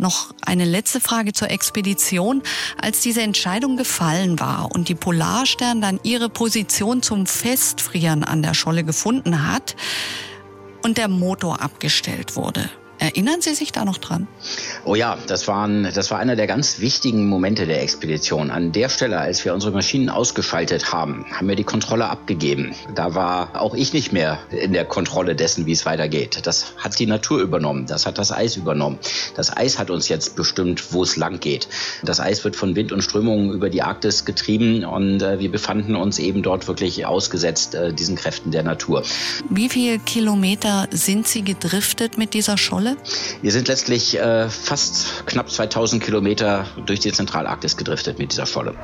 noch 0.00 0.34
eine 0.44 0.64
letzte 0.64 1.00
Frage 1.00 1.32
zur 1.32 1.50
Expedition. 1.50 2.42
Als 2.80 3.00
diese 3.00 3.22
Entscheidung 3.22 3.76
gefallen 3.76 4.40
war 4.40 4.70
und 4.72 4.88
die 4.88 4.94
Polarstern 4.94 5.80
dann 5.80 6.00
ihre 6.02 6.28
Position 6.28 7.02
zum 7.02 7.26
Festfrieren 7.26 8.24
an 8.24 8.42
der 8.42 8.54
Scholle 8.54 8.84
gefunden 8.84 9.46
hat, 9.46 9.76
und 10.82 10.98
der 10.98 11.08
Motor 11.08 11.60
abgestellt 11.60 12.36
wurde. 12.36 12.70
Erinnern 13.00 13.40
Sie 13.40 13.54
sich 13.54 13.72
da 13.72 13.86
noch 13.86 13.96
dran? 13.96 14.28
Oh 14.84 14.94
ja, 14.94 15.16
das, 15.26 15.48
waren, 15.48 15.90
das 15.94 16.10
war 16.10 16.18
einer 16.18 16.36
der 16.36 16.46
ganz 16.46 16.80
wichtigen 16.80 17.28
Momente 17.28 17.64
der 17.64 17.82
Expedition. 17.82 18.50
An 18.50 18.72
der 18.72 18.90
Stelle, 18.90 19.18
als 19.18 19.42
wir 19.42 19.54
unsere 19.54 19.72
Maschinen 19.72 20.10
ausgeschaltet 20.10 20.92
haben, 20.92 21.24
haben 21.32 21.48
wir 21.48 21.56
die 21.56 21.64
Kontrolle 21.64 22.10
abgegeben. 22.10 22.74
Da 22.94 23.14
war 23.14 23.58
auch 23.58 23.74
ich 23.74 23.94
nicht 23.94 24.12
mehr 24.12 24.38
in 24.50 24.74
der 24.74 24.84
Kontrolle 24.84 25.34
dessen, 25.34 25.64
wie 25.64 25.72
es 25.72 25.86
weitergeht. 25.86 26.40
Das 26.44 26.74
hat 26.76 26.98
die 26.98 27.06
Natur 27.06 27.40
übernommen, 27.40 27.86
das 27.86 28.04
hat 28.04 28.18
das 28.18 28.32
Eis 28.32 28.56
übernommen. 28.56 28.98
Das 29.34 29.56
Eis 29.56 29.78
hat 29.78 29.88
uns 29.88 30.10
jetzt 30.10 30.36
bestimmt, 30.36 30.92
wo 30.92 31.02
es 31.02 31.16
lang 31.16 31.40
geht. 31.40 31.68
Das 32.02 32.20
Eis 32.20 32.44
wird 32.44 32.54
von 32.54 32.76
Wind 32.76 32.92
und 32.92 33.00
Strömungen 33.00 33.52
über 33.52 33.70
die 33.70 33.82
Arktis 33.82 34.26
getrieben 34.26 34.84
und 34.84 35.22
äh, 35.22 35.38
wir 35.38 35.50
befanden 35.50 35.96
uns 35.96 36.18
eben 36.18 36.42
dort 36.42 36.68
wirklich 36.68 37.06
ausgesetzt 37.06 37.74
äh, 37.74 37.94
diesen 37.94 38.16
Kräften 38.16 38.50
der 38.50 38.62
Natur. 38.62 39.04
Wie 39.48 39.70
viele 39.70 39.98
Kilometer 39.98 40.86
sind 40.90 41.26
Sie 41.26 41.42
gedriftet 41.42 42.18
mit 42.18 42.34
dieser 42.34 42.58
Scholle? 42.58 42.89
Erde? 42.90 43.00
Wir 43.42 43.52
sind 43.52 43.68
letztlich 43.68 44.18
äh, 44.18 44.48
fast 44.48 45.26
knapp 45.26 45.50
2000 45.50 46.02
Kilometer 46.02 46.66
durch 46.86 47.00
die 47.00 47.12
Zentralarktis 47.12 47.76
gedriftet 47.76 48.18
mit 48.18 48.32
dieser 48.32 48.46
Scholle 48.46 48.74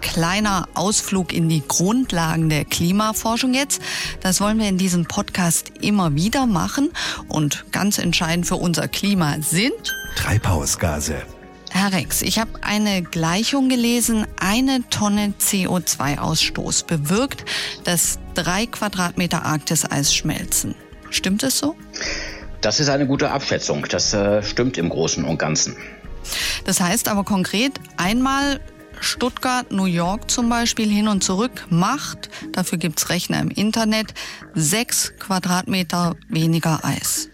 kleiner 0.00 0.68
Ausflug 0.74 1.32
in 1.32 1.48
die 1.48 1.62
Grundlagen 1.66 2.50
der 2.50 2.66
Klimaforschung 2.66 3.54
jetzt. 3.54 3.80
Das 4.20 4.38
wollen 4.38 4.58
wir 4.58 4.68
in 4.68 4.76
diesem 4.76 5.06
Podcast 5.06 5.72
immer 5.80 6.14
wieder 6.14 6.44
machen. 6.44 6.90
Und 7.26 7.64
ganz 7.72 7.96
entscheidend 7.96 8.46
für 8.46 8.56
unser 8.56 8.86
Klima 8.86 9.36
sind 9.40 9.72
Treibhausgase. 10.14 11.22
Herr 11.70 11.92
Rex, 11.92 12.20
ich 12.20 12.38
habe 12.38 12.50
eine 12.62 13.02
Gleichung 13.02 13.70
gelesen. 13.70 14.26
Eine 14.38 14.88
Tonne 14.90 15.32
CO2-Ausstoß 15.40 16.84
bewirkt, 16.84 17.46
dass 17.84 18.18
drei 18.34 18.66
Quadratmeter 18.66 19.46
Arktiseis 19.46 20.14
schmelzen. 20.14 20.74
Stimmt 21.10 21.42
es 21.42 21.58
so? 21.58 21.74
Das 22.64 22.80
ist 22.80 22.88
eine 22.88 23.06
gute 23.06 23.30
Abschätzung. 23.30 23.84
Das 23.90 24.14
äh, 24.14 24.42
stimmt 24.42 24.78
im 24.78 24.88
Großen 24.88 25.22
und 25.22 25.38
Ganzen. 25.38 25.76
Das 26.64 26.80
heißt 26.80 27.08
aber 27.08 27.22
konkret, 27.22 27.72
einmal 27.98 28.58
Stuttgart, 29.00 29.70
New 29.70 29.84
York 29.84 30.30
zum 30.30 30.48
Beispiel 30.48 30.88
hin 30.88 31.08
und 31.08 31.22
zurück 31.22 31.66
macht, 31.68 32.30
dafür 32.52 32.78
gibt's 32.78 33.10
Rechner 33.10 33.40
im 33.40 33.50
Internet, 33.50 34.14
sechs 34.54 35.12
Quadratmeter 35.18 36.14
weniger 36.28 36.82
Eis. 36.84 37.28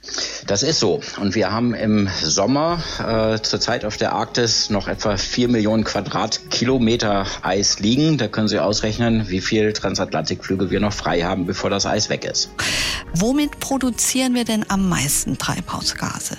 Das 0.49 0.65
ist 0.65 0.81
so. 0.81 1.01
Und 1.21 1.37
wir 1.37 1.53
haben 1.53 1.75
im 1.75 2.09
Sommer 2.23 2.83
äh, 2.99 3.41
zurzeit 3.41 3.85
auf 3.85 3.97
der 3.97 4.13
Arktis 4.13 4.69
noch 4.71 4.89
etwa 4.89 5.17
vier 5.17 5.49
Millionen 5.49 5.85
Quadratkilometer 5.85 7.27
Eis 7.43 7.79
liegen. 7.79 8.19
Da 8.19 8.27
können 8.27 8.49
Sie 8.49 8.59
ausrechnen, 8.59 9.29
wie 9.29 9.41
viel 9.41 9.73
Transatlantikflüge 9.73 10.71
wir 10.71 10.81
noch 10.81 10.93
frei 10.93 11.23
haben, 11.23 11.47
bevor 11.47 11.71
das 11.71 11.87
Eis 11.87 12.09
weg 12.09 12.25
ist. 12.25 12.51
Womit 13.15 13.59
produzieren 13.59 14.35
wir 14.35 14.45
denn 14.45 14.65
am 14.69 14.89
meisten 14.89 15.37
Treibhausgase? 15.37 16.37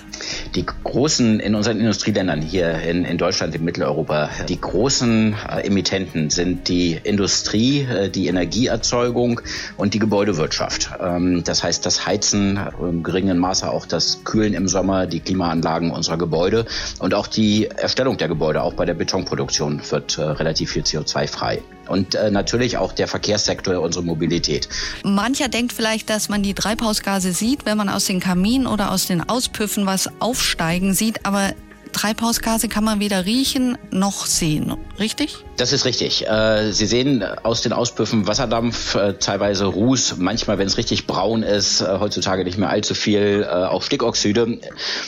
Die 0.54 0.64
großen 0.64 1.38
in 1.40 1.54
unseren 1.54 1.78
Industrieländern 1.78 2.40
hier 2.40 2.80
in, 2.80 3.04
in 3.04 3.18
Deutschland, 3.18 3.54
in 3.54 3.62
Mitteleuropa, 3.64 4.30
die 4.48 4.60
großen 4.60 5.34
äh, 5.34 5.66
Emittenten 5.66 6.30
sind 6.30 6.68
die 6.68 6.98
Industrie, 7.02 7.82
äh, 7.82 8.08
die 8.08 8.26
Energieerzeugung 8.26 9.42
und 9.76 9.92
die 9.92 9.98
Gebäudewirtschaft. 9.98 10.90
Ähm, 10.98 11.44
das 11.44 11.62
heißt, 11.62 11.84
das 11.84 12.06
Heizen 12.06 12.58
im 12.80 13.02
geringen 13.02 13.38
Maße 13.38 13.70
auch 13.70 13.84
das 13.84 14.24
Kühlen 14.24 14.54
im 14.54 14.66
Sommer, 14.66 15.06
die 15.06 15.20
Klimaanlagen 15.20 15.90
unserer 15.90 16.16
Gebäude 16.16 16.64
und 17.00 17.12
auch 17.12 17.26
die 17.26 17.66
Erstellung 17.66 18.16
der 18.16 18.28
Gebäude, 18.28 18.62
auch 18.62 18.72
bei 18.72 18.86
der 18.86 18.94
Betonproduktion 18.94 19.82
wird 19.90 20.16
äh, 20.16 20.22
relativ 20.22 20.70
viel 20.70 20.82
CO2 20.82 21.26
frei. 21.26 21.62
Und 21.88 22.14
äh, 22.14 22.30
natürlich 22.30 22.76
auch 22.76 22.92
der 22.92 23.08
Verkehrssektor, 23.08 23.80
unsere 23.80 24.04
Mobilität. 24.04 24.68
Mancher 25.02 25.48
denkt 25.48 25.72
vielleicht, 25.72 26.10
dass 26.10 26.28
man 26.28 26.42
die 26.42 26.54
Treibhausgase 26.54 27.32
sieht, 27.32 27.66
wenn 27.66 27.76
man 27.76 27.88
aus 27.88 28.06
den 28.06 28.20
Kaminen 28.20 28.66
oder 28.66 28.90
aus 28.92 29.06
den 29.06 29.28
Auspüffen 29.28 29.86
was 29.86 30.08
aufsteigen 30.20 30.94
sieht, 30.94 31.26
aber 31.26 31.52
Treibhausgase 31.92 32.68
kann 32.68 32.84
man 32.84 33.00
weder 33.00 33.26
riechen 33.26 33.78
noch 33.90 34.26
sehen, 34.26 34.74
richtig? 34.98 35.36
Das 35.56 35.72
ist 35.72 35.84
richtig. 35.84 36.26
Äh, 36.26 36.72
Sie 36.72 36.86
sehen 36.86 37.22
aus 37.22 37.62
den 37.62 37.72
Auspüffen 37.72 38.26
Wasserdampf, 38.26 38.94
äh, 38.94 39.14
teilweise 39.14 39.66
Ruß, 39.66 40.16
manchmal, 40.18 40.58
wenn 40.58 40.66
es 40.66 40.76
richtig 40.76 41.06
braun 41.06 41.42
ist, 41.42 41.80
äh, 41.80 41.98
heutzutage 42.00 42.44
nicht 42.44 42.58
mehr 42.58 42.70
allzu 42.70 42.94
viel, 42.94 43.44
auch 43.44 43.82
Stickoxide. 43.82 44.58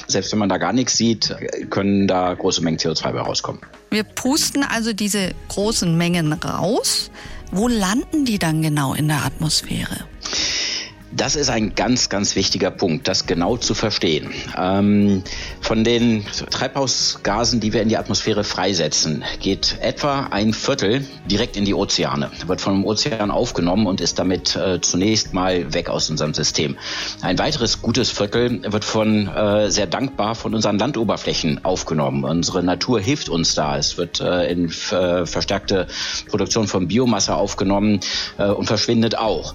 Selbst 0.06 0.32
wenn 0.32 0.38
man 0.38 0.48
da 0.48 0.58
gar 0.58 0.72
nichts 0.72 0.96
sieht, 0.96 1.34
können 1.70 2.06
da 2.06 2.34
große 2.34 2.62
Mengen 2.62 2.78
CO2 2.78 3.12
bei 3.12 3.20
rauskommen. 3.20 3.60
Wir 3.90 4.04
pusten 4.04 4.62
also 4.62 4.92
diese 4.92 5.30
großen 5.48 5.96
Mengen 5.96 6.32
raus. 6.32 7.10
Wo 7.50 7.68
landen 7.68 8.24
die 8.24 8.38
dann 8.38 8.62
genau 8.62 8.94
in 8.94 9.08
der 9.08 9.24
Atmosphäre? 9.24 10.06
Das 11.16 11.36
ist 11.36 11.48
ein 11.48 11.76
ganz, 11.76 12.08
ganz 12.08 12.34
wichtiger 12.34 12.72
Punkt, 12.72 13.06
das 13.06 13.26
genau 13.26 13.56
zu 13.56 13.74
verstehen. 13.74 14.30
Ähm, 14.58 15.22
von 15.60 15.84
den 15.84 16.24
Treibhausgasen, 16.50 17.60
die 17.60 17.72
wir 17.72 17.82
in 17.82 17.88
die 17.88 17.96
Atmosphäre 17.96 18.42
freisetzen, 18.42 19.22
geht 19.40 19.76
etwa 19.80 20.26
ein 20.32 20.52
Viertel 20.52 21.06
direkt 21.30 21.56
in 21.56 21.64
die 21.64 21.74
Ozeane, 21.74 22.32
wird 22.48 22.60
vom 22.60 22.84
Ozean 22.84 23.30
aufgenommen 23.30 23.86
und 23.86 24.00
ist 24.00 24.18
damit 24.18 24.56
äh, 24.56 24.80
zunächst 24.80 25.32
mal 25.32 25.72
weg 25.72 25.88
aus 25.88 26.10
unserem 26.10 26.34
System. 26.34 26.76
Ein 27.22 27.38
weiteres 27.38 27.80
gutes 27.80 28.10
Viertel 28.10 28.60
wird 28.72 28.84
von 28.84 29.28
äh, 29.28 29.70
sehr 29.70 29.86
dankbar 29.86 30.34
von 30.34 30.52
unseren 30.52 30.80
Landoberflächen 30.80 31.64
aufgenommen. 31.64 32.24
Unsere 32.24 32.64
Natur 32.64 32.98
hilft 32.98 33.28
uns 33.28 33.54
da. 33.54 33.78
Es 33.78 33.96
wird 33.98 34.20
äh, 34.20 34.50
in 34.50 34.68
äh, 34.90 35.26
verstärkte 35.26 35.86
Produktion 36.28 36.66
von 36.66 36.88
Biomasse 36.88 37.36
aufgenommen 37.36 38.00
äh, 38.36 38.46
und 38.46 38.66
verschwindet 38.66 39.16
auch. 39.16 39.54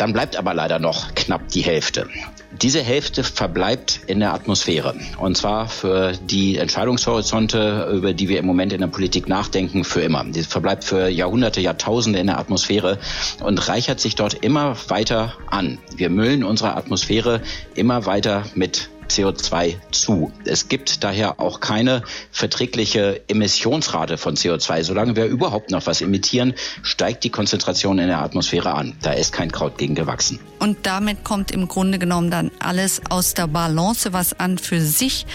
Dann 0.00 0.14
bleibt 0.14 0.36
aber 0.36 0.54
leider 0.54 0.78
noch 0.78 1.14
knapp 1.14 1.48
die 1.48 1.60
Hälfte. 1.60 2.08
Diese 2.52 2.80
Hälfte 2.80 3.22
verbleibt 3.22 4.00
in 4.06 4.20
der 4.20 4.32
Atmosphäre. 4.32 4.94
Und 5.18 5.36
zwar 5.36 5.68
für 5.68 6.12
die 6.12 6.56
Entscheidungshorizonte, 6.56 7.90
über 7.92 8.14
die 8.14 8.30
wir 8.30 8.38
im 8.38 8.46
Moment 8.46 8.72
in 8.72 8.80
der 8.80 8.86
Politik 8.86 9.28
nachdenken, 9.28 9.84
für 9.84 10.00
immer. 10.00 10.24
Die 10.24 10.42
verbleibt 10.42 10.84
für 10.84 11.10
Jahrhunderte, 11.10 11.60
Jahrtausende 11.60 12.18
in 12.18 12.28
der 12.28 12.38
Atmosphäre 12.38 12.98
und 13.42 13.68
reichert 13.68 14.00
sich 14.00 14.14
dort 14.14 14.32
immer 14.32 14.74
weiter 14.88 15.34
an. 15.48 15.76
Wir 15.94 16.08
müllen 16.08 16.44
unsere 16.44 16.76
Atmosphäre 16.76 17.42
immer 17.74 18.06
weiter 18.06 18.44
mit 18.54 18.88
CO2 19.10 19.76
zu. 19.90 20.32
Es 20.44 20.68
gibt 20.68 21.04
daher 21.04 21.40
auch 21.40 21.60
keine 21.60 22.02
verträgliche 22.30 23.20
Emissionsrate 23.28 24.16
von 24.16 24.36
CO2. 24.36 24.84
Solange 24.84 25.16
wir 25.16 25.26
überhaupt 25.26 25.70
noch 25.70 25.86
was 25.86 26.00
emittieren, 26.00 26.54
steigt 26.82 27.24
die 27.24 27.30
Konzentration 27.30 27.98
in 27.98 28.08
der 28.08 28.20
Atmosphäre 28.20 28.74
an. 28.74 28.96
Da 29.02 29.12
ist 29.12 29.32
kein 29.32 29.52
Kraut 29.52 29.78
gegen 29.78 29.94
gewachsen. 29.94 30.38
Und 30.58 30.86
damit 30.86 31.24
kommt 31.24 31.50
im 31.50 31.68
Grunde 31.68 31.98
genommen 31.98 32.30
dann 32.30 32.50
alles 32.58 33.02
aus 33.10 33.34
der 33.34 33.46
Balance, 33.46 34.12
was 34.12 34.38
an 34.38 34.58
für 34.58 34.80
sich 34.80 35.26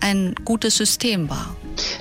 ein 0.00 0.34
gutes 0.44 0.76
System 0.76 1.30
war. 1.30 1.56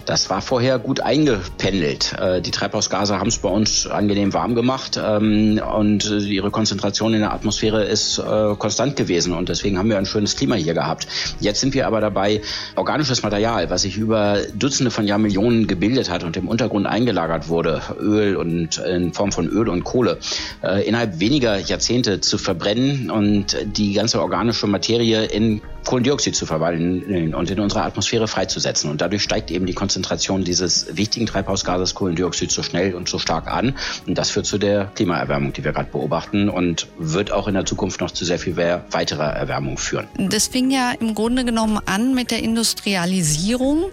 Das 0.06 0.30
war 0.30 0.42
vorher 0.42 0.78
gut 0.78 1.00
eingependelt. 1.00 2.14
Äh, 2.20 2.42
die 2.42 2.52
Treibhausgase 2.52 3.18
haben 3.18 3.30
es 3.30 3.38
bei 3.38 3.50
uns 3.50 3.88
angenehm 3.88 4.34
warm 4.34 4.54
gemacht 4.56 5.00
ähm, 5.02 5.60
und 5.76 6.06
ihre 6.06 6.52
Konzentration 6.52 7.14
in 7.14 7.22
der 7.22 7.34
Atmosphäre 7.34 7.84
ist 7.86 8.20
äh, 8.20 8.56
konstant 8.58 8.96
gewesen 8.96 9.34
und 9.34 9.50
deswegen 9.50 9.78
haben 9.78 9.90
wir 9.90 9.98
ein 9.98 10.06
schönes 10.06 10.36
Klima 10.36 10.56
hier 10.56 10.74
gehabt. 10.74 11.08
Jetzt 11.40 11.62
sind 11.62 11.74
wir 11.74 11.88
aber 11.88 12.02
dabei, 12.02 12.42
organisches 12.76 13.24
Material, 13.24 13.70
was 13.70 13.84
sich 13.84 13.98
über 13.98 14.38
Dutzende 14.56 14.92
von 14.92 15.06
Jahrmillionen 15.06 15.68
gebildet 15.68 16.10
hat 16.10 16.24
und 16.24 16.38
im 16.38 16.48
Untergrund 16.48 16.88
eingelagert 16.88 17.50
wurde, 17.50 17.82
Öl 18.00 18.36
und 18.36 18.78
in 18.78 19.14
Form 19.14 19.32
von 19.32 19.48
Öl 19.48 19.70
und 19.70 19.84
Kohle, 19.84 20.18
äh, 20.64 20.88
innerhalb 20.88 21.20
weniger 21.20 21.58
Jahrzehnte 21.58 22.22
zu 22.22 22.38
verbrennen. 22.38 23.10
Und 23.10 23.58
die 23.66 23.94
ganze 23.94 24.22
organische 24.22 24.68
Materie 24.68 25.26
in 25.26 25.62
Kohlendioxid 25.86 26.36
zu 26.36 26.46
verwandeln 26.46 27.34
und 27.34 27.50
in 27.50 27.60
unserer 27.60 27.86
Atmosphäre 27.86 28.28
freizusetzen. 28.28 28.90
Und 28.90 29.02
dadurch 29.02 29.24
steigt 29.24 29.52
eben 29.52 29.66
die 29.66 29.74
Konzentration 29.74 30.44
dieses 30.44 30.96
wichtigen 30.96 31.26
Treibhausgases 31.26 31.96
Kohlendioxid 31.96 32.52
so 32.52 32.64
schnell 32.64 32.96
und 32.96 33.10
so 33.10 33.20
stark 33.20 33.48
an. 33.48 33.76
Und 34.08 34.18
das 34.18 34.30
führt 34.30 34.46
zu 34.46 34.58
der 34.58 34.86
Klimaerwärmung, 34.96 35.54
die 35.54 35.64
wir 35.64 35.74
gerade 35.74 35.90
beobachten 35.92 36.50
und 36.50 36.88
wird 36.98 37.32
auch 37.32 37.48
in 37.48 37.54
der 37.54 37.66
Zukunft 37.66 38.02
noch 38.02 38.12
zu 38.12 38.26
sehr 38.26 38.40
viel 38.40 38.58
weiterer 38.58 39.34
Erwärmung 39.34 39.78
führen. 39.78 40.08
Das 40.18 40.48
fing 40.48 40.72
ja 40.72 40.94
im 41.00 41.16
Grunde 41.16 41.46
genommen 41.46 41.80
an 41.86 42.14
mit 42.14 42.32
der 42.32 42.40
Industrialisierung 42.40 43.92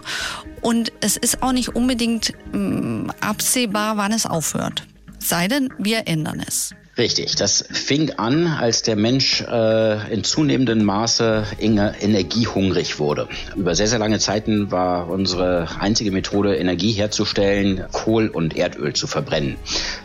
Und 0.61 0.93
es 1.01 1.17
ist 1.17 1.43
auch 1.43 1.53
nicht 1.53 1.71
unbedingt 1.71 2.33
mm, 2.53 3.11
absehbar, 3.21 3.97
wann 3.97 4.13
es 4.13 4.27
aufhört. 4.27 4.87
Sei 5.19 5.49
denn, 5.49 5.73
wir 5.79 6.07
ändern 6.07 6.43
es. 6.47 6.75
Richtig, 7.01 7.35
das 7.35 7.65
fing 7.71 8.13
an, 8.19 8.47
als 8.47 8.83
der 8.83 8.95
Mensch 8.95 9.41
äh, 9.41 10.13
in 10.13 10.23
zunehmendem 10.23 10.85
Maße 10.85 11.45
energiehungrig 11.59 12.99
wurde. 12.99 13.27
Über 13.57 13.75
sehr, 13.75 13.87
sehr 13.87 13.99
lange 13.99 14.19
Zeiten 14.19 14.71
war 14.71 15.09
unsere 15.09 15.67
einzige 15.81 16.11
Methode, 16.11 16.57
Energie 16.57 16.93
herzustellen, 16.93 17.87
Kohl 17.91 18.29
und 18.29 18.55
Erdöl 18.55 18.93
zu 18.93 19.07
verbrennen. 19.07 19.57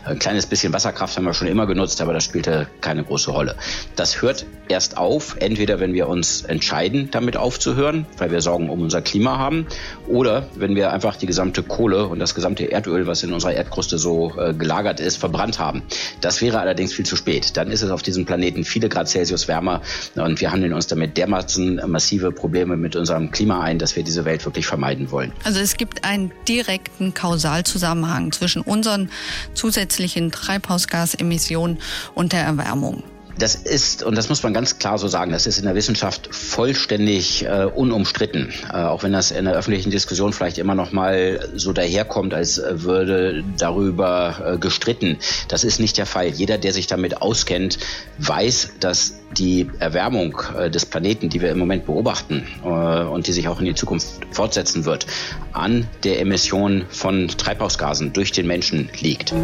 Ein 0.06 0.18
kleines 0.18 0.46
bisschen 0.46 0.72
Wasserkraft 0.72 1.18
haben 1.18 1.24
wir 1.24 1.34
schon 1.34 1.48
immer 1.48 1.66
genutzt, 1.66 2.00
aber 2.00 2.14
das 2.14 2.24
spielte 2.24 2.66
keine 2.80 3.04
große 3.04 3.30
Rolle. 3.30 3.56
Das 3.94 4.22
hört 4.22 4.46
erst 4.68 4.96
auf, 4.96 5.36
entweder 5.38 5.80
wenn 5.80 5.92
wir 5.92 6.08
uns 6.08 6.44
entscheiden, 6.44 7.10
damit 7.10 7.36
aufzuhören, 7.36 8.06
weil 8.16 8.30
wir 8.30 8.40
Sorgen 8.40 8.70
um 8.70 8.80
unser 8.80 9.02
Klima 9.02 9.36
haben, 9.36 9.66
oder 10.08 10.48
wenn 10.54 10.74
wir 10.74 10.94
einfach 10.94 11.16
die 11.16 11.26
gesamte 11.26 11.62
Kohle 11.62 12.06
und 12.06 12.20
das 12.20 12.34
gesamte 12.34 12.72
Erdöl, 12.72 13.06
was 13.06 13.22
in 13.22 13.34
unserer 13.34 13.52
Erdkruste 13.52 13.98
so 13.98 14.32
äh, 14.38 14.54
gelagert 14.54 14.98
ist, 14.98 15.18
verbrannt 15.18 15.58
haben. 15.58 15.82
Das 16.22 16.40
wäre 16.40 16.58
allerdings 16.58 16.85
allerdings 16.86 16.94
viel 16.94 17.06
zu 17.06 17.16
spät. 17.16 17.56
Dann 17.56 17.70
ist 17.70 17.82
es 17.82 17.90
auf 17.90 18.02
diesem 18.02 18.24
Planeten 18.24 18.64
viele 18.64 18.88
Grad 18.88 19.08
Celsius 19.08 19.48
wärmer 19.48 19.82
und 20.14 20.40
wir 20.40 20.52
handeln 20.52 20.72
uns 20.72 20.86
damit 20.86 21.16
dermaßen 21.16 21.80
massive 21.86 22.32
Probleme 22.32 22.76
mit 22.76 22.96
unserem 22.96 23.30
Klima 23.30 23.62
ein, 23.62 23.78
dass 23.78 23.96
wir 23.96 24.04
diese 24.04 24.24
Welt 24.24 24.44
wirklich 24.44 24.66
vermeiden 24.66 25.10
wollen. 25.10 25.32
Also 25.44 25.60
es 25.60 25.76
gibt 25.76 26.04
einen 26.04 26.32
direkten 26.48 27.14
Kausalzusammenhang 27.14 28.32
zwischen 28.32 28.62
unseren 28.62 29.10
zusätzlichen 29.54 30.30
Treibhausgasemissionen 30.30 31.78
und 32.14 32.32
der 32.32 32.42
Erwärmung. 32.42 33.02
Das 33.38 33.54
ist, 33.54 34.02
und 34.02 34.16
das 34.16 34.28
muss 34.30 34.42
man 34.42 34.54
ganz 34.54 34.78
klar 34.78 34.98
so 34.98 35.08
sagen, 35.08 35.30
das 35.30 35.46
ist 35.46 35.58
in 35.58 35.64
der 35.64 35.74
Wissenschaft 35.74 36.34
vollständig 36.34 37.44
äh, 37.44 37.64
unumstritten. 37.64 38.52
Äh, 38.72 38.78
auch 38.78 39.02
wenn 39.02 39.12
das 39.12 39.30
in 39.30 39.44
der 39.44 39.54
öffentlichen 39.54 39.90
Diskussion 39.90 40.32
vielleicht 40.32 40.56
immer 40.56 40.74
noch 40.74 40.92
mal 40.92 41.46
so 41.54 41.72
daherkommt, 41.74 42.32
als 42.32 42.62
würde 42.66 43.44
darüber 43.58 44.54
äh, 44.54 44.58
gestritten. 44.58 45.18
Das 45.48 45.64
ist 45.64 45.80
nicht 45.80 45.98
der 45.98 46.06
Fall. 46.06 46.28
Jeder, 46.28 46.56
der 46.56 46.72
sich 46.72 46.86
damit 46.86 47.20
auskennt, 47.20 47.78
weiß, 48.18 48.70
dass 48.80 49.14
die 49.36 49.68
Erwärmung 49.80 50.40
äh, 50.58 50.70
des 50.70 50.86
Planeten, 50.86 51.28
die 51.28 51.42
wir 51.42 51.50
im 51.50 51.58
Moment 51.58 51.84
beobachten 51.84 52.46
äh, 52.64 52.68
und 52.68 53.26
die 53.26 53.32
sich 53.32 53.48
auch 53.48 53.60
in 53.60 53.66
die 53.66 53.74
Zukunft 53.74 54.06
fortsetzen 54.30 54.86
wird, 54.86 55.06
an 55.52 55.86
der 56.04 56.20
Emission 56.20 56.86
von 56.88 57.28
Treibhausgasen 57.28 58.14
durch 58.14 58.32
den 58.32 58.46
Menschen 58.46 58.88
liegt. 59.00 59.34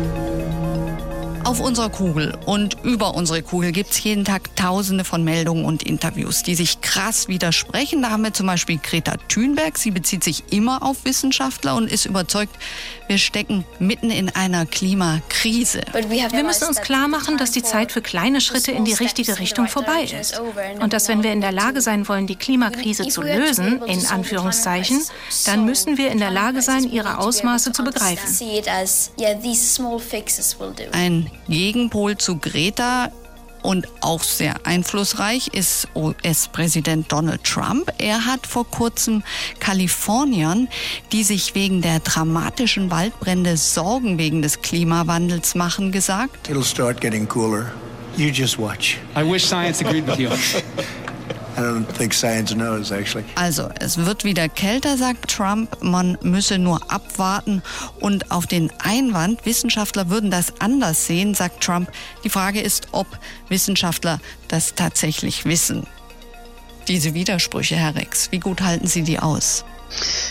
Auf 1.44 1.60
unserer 1.60 1.90
Kugel 1.90 2.38
und 2.46 2.76
über 2.84 3.14
unsere 3.14 3.42
Kugel 3.42 3.72
gibt 3.72 3.90
es 3.90 4.02
jeden 4.02 4.24
Tag 4.24 4.54
tausende 4.54 5.04
von 5.04 5.24
Meldungen 5.24 5.64
und 5.64 5.82
Interviews, 5.82 6.44
die 6.44 6.54
sich 6.54 6.80
krass 6.80 7.26
widersprechen. 7.26 8.00
Da 8.00 8.10
haben 8.10 8.22
wir 8.22 8.32
zum 8.32 8.46
Beispiel 8.46 8.78
Greta 8.78 9.16
Thunberg. 9.28 9.76
Sie 9.76 9.90
bezieht 9.90 10.22
sich 10.22 10.44
immer 10.50 10.82
auf 10.82 11.04
Wissenschaftler 11.04 11.74
und 11.74 11.90
ist 11.90 12.06
überzeugt, 12.06 12.54
wir 13.08 13.18
stecken 13.18 13.64
mitten 13.80 14.10
in 14.10 14.30
einer 14.30 14.66
Klimakrise. 14.66 15.82
Wir 15.92 16.44
müssen 16.44 16.68
uns 16.68 16.80
klar 16.80 17.08
machen, 17.08 17.36
dass 17.36 17.50
die 17.50 17.62
Zeit 17.62 17.92
für 17.92 18.02
kleine 18.02 18.40
Schritte 18.40 18.70
in 18.70 18.84
die 18.84 18.94
richtige 18.94 19.38
Richtung 19.38 19.66
vorbei 19.66 20.04
ist. 20.04 20.40
Und 20.80 20.92
dass 20.92 21.08
wenn 21.08 21.22
wir 21.22 21.32
in 21.32 21.40
der 21.40 21.52
Lage 21.52 21.80
sein 21.80 22.06
wollen, 22.08 22.26
die 22.26 22.36
Klimakrise 22.36 23.08
zu 23.08 23.20
lösen, 23.20 23.82
in 23.82 24.06
Anführungszeichen, 24.06 25.02
dann 25.46 25.64
müssen 25.64 25.98
wir 25.98 26.12
in 26.12 26.18
der 26.18 26.30
Lage 26.30 26.62
sein, 26.62 26.90
ihre 26.90 27.18
Ausmaße 27.18 27.72
zu 27.72 27.82
begreifen. 27.82 28.28
Ein 30.92 31.30
Gegenpol 31.48 32.16
zu 32.18 32.38
Greta 32.38 33.10
und 33.62 33.86
auch 34.00 34.22
sehr 34.22 34.66
einflussreich 34.66 35.48
ist 35.48 35.88
US-Präsident 35.94 37.10
Donald 37.12 37.44
Trump. 37.44 37.92
Er 37.98 38.26
hat 38.26 38.46
vor 38.46 38.68
kurzem 38.68 39.22
Kaliforniern, 39.60 40.68
die 41.12 41.22
sich 41.22 41.54
wegen 41.54 41.80
der 41.80 42.00
dramatischen 42.00 42.90
Waldbrände 42.90 43.56
Sorgen 43.56 44.18
wegen 44.18 44.42
des 44.42 44.62
Klimawandels 44.62 45.54
machen, 45.54 45.92
gesagt. 45.92 46.48
It'll 46.48 46.64
start 46.64 47.00
getting 47.00 47.28
cooler. 47.28 47.72
You 48.16 48.28
just 48.28 48.58
watch. 48.58 48.98
I 49.16 49.22
wish 49.22 49.46
science 49.46 49.80
agreed 49.80 50.06
with 50.06 50.18
you. 50.18 50.30
Also, 53.34 53.68
es 53.78 53.98
wird 53.98 54.24
wieder 54.24 54.48
kälter, 54.48 54.96
sagt 54.96 55.30
Trump. 55.30 55.82
Man 55.82 56.18
müsse 56.22 56.58
nur 56.58 56.90
abwarten. 56.90 57.62
Und 58.00 58.30
auf 58.30 58.46
den 58.46 58.72
Einwand, 58.78 59.44
Wissenschaftler 59.44 60.10
würden 60.10 60.30
das 60.30 60.60
anders 60.60 61.06
sehen, 61.06 61.34
sagt 61.34 61.62
Trump. 61.62 61.90
Die 62.24 62.30
Frage 62.30 62.60
ist, 62.60 62.88
ob 62.92 63.06
Wissenschaftler 63.48 64.20
das 64.48 64.74
tatsächlich 64.74 65.44
wissen. 65.44 65.86
Diese 66.88 67.14
Widersprüche, 67.14 67.76
Herr 67.76 67.94
Rex, 67.94 68.32
wie 68.32 68.40
gut 68.40 68.60
halten 68.60 68.86
Sie 68.86 69.02
die 69.02 69.18
aus? 69.18 69.64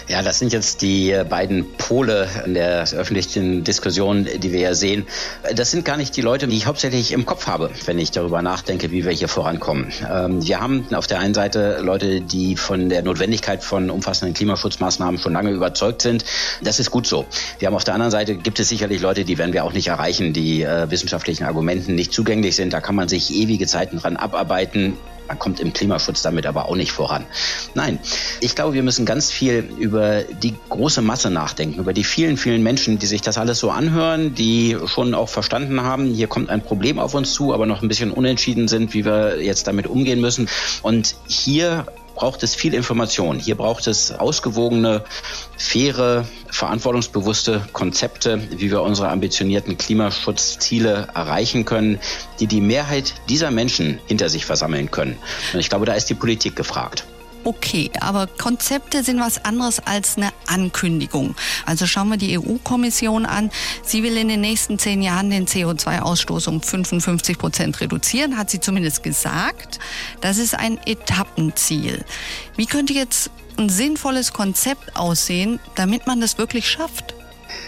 Ja, 0.07 0.21
das 0.21 0.39
sind 0.39 0.53
jetzt 0.53 0.81
die 0.81 1.11
äh, 1.11 1.23
beiden 1.23 1.71
Pole 1.73 2.27
in 2.45 2.53
der 2.53 2.81
öffentlichen 2.93 3.63
Diskussion, 3.63 4.27
die 4.37 4.51
wir 4.51 4.59
ja 4.59 4.73
sehen. 4.73 5.07
Das 5.55 5.71
sind 5.71 5.85
gar 5.85 5.97
nicht 5.97 6.15
die 6.17 6.21
Leute, 6.21 6.47
die 6.47 6.57
ich 6.57 6.65
hauptsächlich 6.65 7.11
im 7.11 7.25
Kopf 7.25 7.47
habe, 7.47 7.71
wenn 7.85 7.99
ich 7.99 8.11
darüber 8.11 8.41
nachdenke, 8.41 8.91
wie 8.91 9.05
wir 9.05 9.11
hier 9.11 9.27
vorankommen. 9.27 9.91
Ähm, 10.09 10.45
wir 10.45 10.59
haben 10.59 10.85
auf 10.93 11.07
der 11.07 11.19
einen 11.19 11.33
Seite 11.33 11.79
Leute, 11.81 12.21
die 12.21 12.57
von 12.57 12.89
der 12.89 13.03
Notwendigkeit 13.03 13.63
von 13.63 13.89
umfassenden 13.89 14.33
Klimaschutzmaßnahmen 14.33 15.19
schon 15.19 15.33
lange 15.33 15.51
überzeugt 15.51 16.01
sind. 16.01 16.25
Das 16.61 16.79
ist 16.79 16.91
gut 16.91 17.07
so. 17.07 17.25
Wir 17.59 17.67
haben 17.67 17.75
auf 17.75 17.83
der 17.83 17.93
anderen 17.93 18.11
Seite 18.11 18.35
gibt 18.35 18.59
es 18.59 18.69
sicherlich 18.69 19.01
Leute, 19.01 19.23
die 19.23 19.37
werden 19.37 19.53
wir 19.53 19.63
auch 19.63 19.73
nicht 19.73 19.87
erreichen, 19.87 20.33
die 20.33 20.63
äh, 20.63 20.89
wissenschaftlichen 20.89 21.45
Argumenten 21.45 21.95
nicht 21.95 22.13
zugänglich 22.13 22.55
sind. 22.55 22.73
Da 22.73 22.81
kann 22.81 22.95
man 22.95 23.07
sich 23.07 23.33
ewige 23.33 23.67
Zeiten 23.67 23.97
dran 23.97 24.17
abarbeiten. 24.17 24.97
Man 25.31 25.39
kommt 25.39 25.61
im 25.61 25.71
Klimaschutz 25.71 26.23
damit 26.23 26.45
aber 26.45 26.67
auch 26.67 26.75
nicht 26.75 26.91
voran. 26.91 27.25
Nein, 27.73 27.99
ich 28.41 28.53
glaube, 28.53 28.73
wir 28.73 28.83
müssen 28.83 29.05
ganz 29.05 29.31
viel 29.31 29.59
über 29.77 30.23
die 30.23 30.53
große 30.67 31.01
Masse 31.01 31.31
nachdenken, 31.31 31.79
über 31.79 31.93
die 31.93 32.03
vielen, 32.03 32.35
vielen 32.35 32.61
Menschen, 32.63 32.99
die 32.99 33.05
sich 33.05 33.21
das 33.21 33.37
alles 33.37 33.57
so 33.59 33.71
anhören, 33.71 34.35
die 34.35 34.75
schon 34.87 35.13
auch 35.13 35.29
verstanden 35.29 35.81
haben, 35.83 36.13
hier 36.13 36.27
kommt 36.27 36.49
ein 36.49 36.61
Problem 36.61 36.99
auf 36.99 37.13
uns 37.13 37.31
zu, 37.31 37.53
aber 37.53 37.65
noch 37.65 37.81
ein 37.81 37.87
bisschen 37.87 38.11
unentschieden 38.11 38.67
sind, 38.67 38.93
wie 38.93 39.05
wir 39.05 39.41
jetzt 39.41 39.67
damit 39.67 39.87
umgehen 39.87 40.19
müssen. 40.19 40.49
Und 40.81 41.15
hier 41.29 41.85
braucht 42.21 42.43
es 42.43 42.53
viel 42.53 42.75
Information. 42.75 43.39
Hier 43.39 43.55
braucht 43.55 43.87
es 43.87 44.11
ausgewogene, 44.11 45.03
faire, 45.57 46.23
verantwortungsbewusste 46.51 47.67
Konzepte, 47.73 48.39
wie 48.51 48.69
wir 48.69 48.83
unsere 48.83 49.09
ambitionierten 49.09 49.75
Klimaschutzziele 49.75 51.07
erreichen 51.15 51.65
können, 51.65 51.99
die 52.39 52.45
die 52.45 52.61
Mehrheit 52.61 53.15
dieser 53.27 53.49
Menschen 53.49 53.99
hinter 54.05 54.29
sich 54.29 54.45
versammeln 54.45 54.91
können. 54.91 55.17
Und 55.51 55.61
ich 55.61 55.69
glaube, 55.69 55.87
da 55.87 55.93
ist 55.93 56.11
die 56.11 56.13
Politik 56.13 56.55
gefragt 56.55 57.05
okay, 57.43 57.91
aber 57.99 58.27
Konzepte 58.27 59.03
sind 59.03 59.19
was 59.19 59.43
anderes 59.45 59.79
als 59.79 60.17
eine 60.17 60.31
Ankündigung. 60.47 61.35
Also 61.65 61.87
schauen 61.87 62.09
wir 62.09 62.17
die 62.17 62.37
EU-Kommission 62.37 63.25
an. 63.25 63.51
Sie 63.83 64.03
will 64.03 64.17
in 64.17 64.27
den 64.27 64.41
nächsten 64.41 64.79
zehn 64.79 65.01
Jahren 65.01 65.29
den 65.29 65.47
CO2-Ausstoß 65.47 66.47
um 66.49 66.61
55 66.61 67.37
Prozent 67.37 67.81
reduzieren, 67.81 68.37
hat 68.37 68.49
sie 68.49 68.59
zumindest 68.59 69.03
gesagt. 69.03 69.79
Das 70.21 70.37
ist 70.37 70.55
ein 70.55 70.79
Etappenziel. 70.85 72.03
Wie 72.55 72.65
könnte 72.65 72.93
jetzt 72.93 73.31
ein 73.57 73.69
sinnvolles 73.69 74.33
Konzept 74.33 74.95
aussehen, 74.95 75.59
damit 75.75 76.07
man 76.07 76.21
das 76.21 76.37
wirklich 76.37 76.67
schafft? 76.67 77.15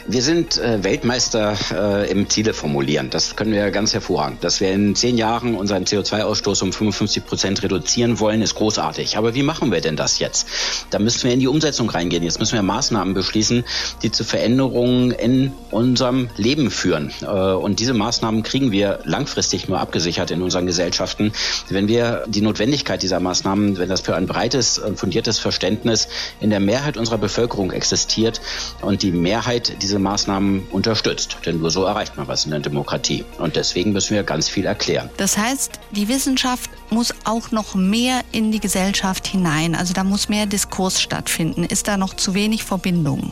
Wir 0.06 0.22
sind 0.22 0.58
äh, 0.58 0.84
Weltmeister 0.84 1.56
äh, 1.72 2.12
im 2.12 2.30
Ziele 2.30 2.54
formulieren. 2.54 3.10
Das 3.10 3.38
können 3.38 3.54
wir 3.54 3.72
ganz 3.72 3.94
hervorragend. 3.94 4.44
Dass 4.44 4.60
wir 4.60 4.70
in 4.70 4.96
zehn 4.96 5.18
Jahren 5.18 5.56
unseren 5.56 5.86
CO2-Ausstoß 5.86 6.62
um 6.62 6.74
55 6.74 7.26
Prozent 7.26 7.64
reduzieren 7.64 8.20
wollen, 8.20 8.42
ist 8.42 8.56
großartig. 8.56 9.16
Aber 9.16 9.34
wie 9.34 9.44
machen 9.44 9.72
wir 9.72 9.80
denn 9.80 9.96
das 9.96 10.20
jetzt? 10.20 10.48
Da 10.90 11.00
müssen 11.00 11.24
wir 11.24 11.32
in 11.32 11.40
die 11.40 11.48
Umsetzung 11.48 11.90
reingehen. 11.90 12.22
Jetzt 12.22 12.40
müssen 12.40 12.56
wir 12.56 12.64
Maßnahmen 12.64 13.14
beschließen, 13.14 13.64
die 14.02 14.12
zu 14.12 14.26
Veränderungen 14.26 15.12
in 15.12 15.54
unserem 15.72 16.30
Leben 16.36 16.70
führen. 16.70 17.14
Äh, 17.22 17.28
und 17.28 17.80
diese 17.80 17.94
Maßnahmen 17.94 18.44
kriegen 18.44 18.74
wir 18.74 19.00
langfristig 19.06 19.70
nur 19.70 19.80
abgesichert 19.80 20.32
in 20.32 20.42
unseren 20.42 20.66
Gesellschaften, 20.66 21.32
wenn 21.70 21.88
wir 21.88 22.26
die 22.28 22.42
Notwendigkeit 22.42 23.02
dieser 23.04 23.22
Maßnahmen, 23.22 23.78
wenn 23.78 23.88
das 23.88 24.02
für 24.02 24.16
ein 24.18 24.28
breites 24.28 24.80
und 24.80 25.00
fundiertes 25.00 25.40
Verständnis 25.40 26.10
in 26.42 26.50
der 26.50 26.60
Mehrheit 26.60 26.98
unserer 26.98 27.20
Bevölkerung 27.20 27.72
existiert 27.72 28.42
und 28.82 29.02
die 29.02 29.14
Mehrheit 29.14 29.82
dieser 29.82 29.93
diese 29.94 30.00
Maßnahmen 30.00 30.70
unterstützt. 30.72 31.38
Denn 31.46 31.60
nur 31.60 31.70
so 31.70 31.84
erreicht 31.84 32.18
man 32.18 32.28
was 32.28 32.46
in 32.46 32.52
der 32.52 32.62
Demokratie. 32.62 33.24
Und 33.38 33.56
deswegen 33.56 33.94
müssen 33.94 34.16
wir 34.16 34.24
ganz 34.24 34.50
viel 34.50 34.66
erklären. 34.66 35.12
Das 35.18 35.38
heißt, 35.38 35.80
die 35.92 36.08
Wissenschaft 36.08 36.72
muss 36.90 37.14
auch 37.24 37.52
noch 37.52 37.76
mehr 37.76 38.22
in 38.32 38.52
die 38.52 38.60
Gesellschaft 38.60 39.28
hinein. 39.28 39.76
Also 39.76 39.94
da 39.94 40.04
muss 40.04 40.30
mehr 40.30 40.46
Diskurs 40.46 41.02
stattfinden. 41.02 41.64
Ist 41.64 41.88
da 41.88 41.98
noch 41.98 42.16
zu 42.16 42.34
wenig 42.34 42.64
Verbindung? 42.64 43.32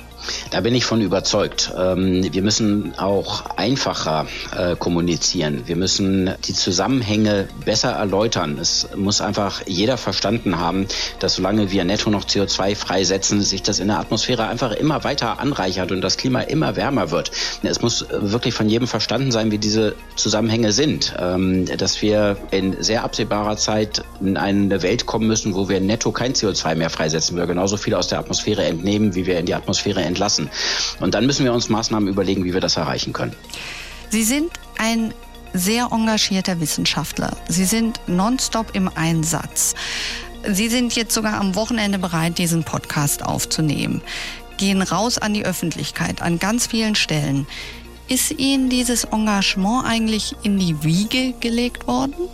Da 0.52 0.62
bin 0.62 0.76
ich 0.76 0.86
von 0.86 1.02
überzeugt. 1.02 1.74
Ähm, 1.78 2.28
wir 2.32 2.42
müssen 2.42 2.94
auch 2.98 3.46
einfacher 3.58 4.28
äh, 4.56 4.76
kommunizieren. 4.76 5.64
Wir 5.66 5.76
müssen 5.76 6.32
die 6.46 6.54
Zusammenhänge 6.54 7.48
besser 7.66 7.92
erläutern. 7.92 8.58
Es 8.60 8.88
muss 8.96 9.22
einfach 9.22 9.64
jeder 9.66 9.98
verstanden 9.98 10.60
haben, 10.60 10.88
dass 11.20 11.36
solange 11.36 11.72
wir 11.72 11.84
netto 11.86 12.10
noch 12.10 12.26
CO2 12.26 12.76
freisetzen, 12.76 13.42
sich 13.42 13.64
das 13.64 13.80
in 13.80 13.88
der 13.88 14.00
Atmosphäre 14.00 14.48
einfach 14.48 14.72
immer 14.72 15.04
weiter 15.04 15.40
anreichert 15.40 15.92
und 15.92 16.02
das 16.02 16.18
Klima 16.18 16.42
immer 16.42 16.76
wärmer 16.76 17.12
wird. 17.12 17.32
Es 17.64 17.82
muss 17.82 18.06
wirklich 18.12 18.54
von 18.54 18.70
jedem 18.70 18.88
verstanden 18.88 19.32
sein, 19.32 19.52
wie 19.52 19.58
diese 19.58 19.96
Zusammenhänge 20.16 20.72
sind. 20.72 21.14
Ähm, 21.18 21.66
dass 21.78 22.02
wir 22.02 22.38
in 22.52 22.82
sehr 22.84 23.04
absehbarer 23.04 23.41
absehbarer 23.42 23.58
Zeit 23.58 24.04
in 24.20 24.38
eine 24.38 24.82
Welt 24.82 25.06
kommen 25.06 25.28
müssen, 25.28 25.56
wo 25.56 25.68
wir 25.70 25.80
netto 25.80 26.12
kein 26.12 26.34
CO2 26.34 26.76
mehr 26.76 26.90
freisetzen, 26.90 27.38
wir 27.38 27.48
genauso 27.48 27.78
viel 27.78 27.94
aus 27.96 28.08
der 28.08 28.20
Atmosphäre 28.20 28.64
entnehmen, 28.64 29.16
wie 29.16 29.26
wir 29.26 29.40
in 29.40 29.46
die 29.46 29.54
Atmosphäre 29.54 30.02
entlassen. 30.02 30.50
Und 31.00 31.14
dann 31.14 31.26
müssen 31.26 31.44
wir 31.46 31.54
uns 31.54 31.70
Maßnahmen 31.70 32.08
überlegen, 32.08 32.44
wie 32.44 32.54
wir 32.54 32.62
das 32.62 32.78
erreichen 32.78 33.14
können. 33.14 33.36
Sie 34.10 34.24
sind 34.24 34.52
ein 34.78 35.14
sehr 35.54 35.90
engagierter 35.92 36.60
Wissenschaftler. 36.60 37.36
Sie 37.48 37.66
sind 37.66 38.00
nonstop 38.08 38.74
im 38.74 38.90
Einsatz. 38.94 39.74
Sie 40.48 40.70
sind 40.70 40.96
jetzt 40.96 41.14
sogar 41.14 41.40
am 41.40 41.56
Wochenende 41.56 42.00
bereit, 42.00 42.38
diesen 42.38 42.64
Podcast 42.64 43.24
aufzunehmen. 43.26 44.02
Gehen 44.58 44.82
raus 44.82 45.18
an 45.18 45.34
die 45.34 45.46
Öffentlichkeit 45.46 46.22
an 46.22 46.40
ganz 46.40 46.68
vielen 46.68 46.96
Stellen. 46.96 47.48
Ist 48.08 48.32
Ihnen 48.32 48.70
dieses 48.70 49.06
Engagement 49.06 49.86
eigentlich 49.86 50.36
in 50.44 50.60
die 50.60 50.84
Wiege 50.84 51.34
gelegt 51.40 51.88
worden? 51.88 52.30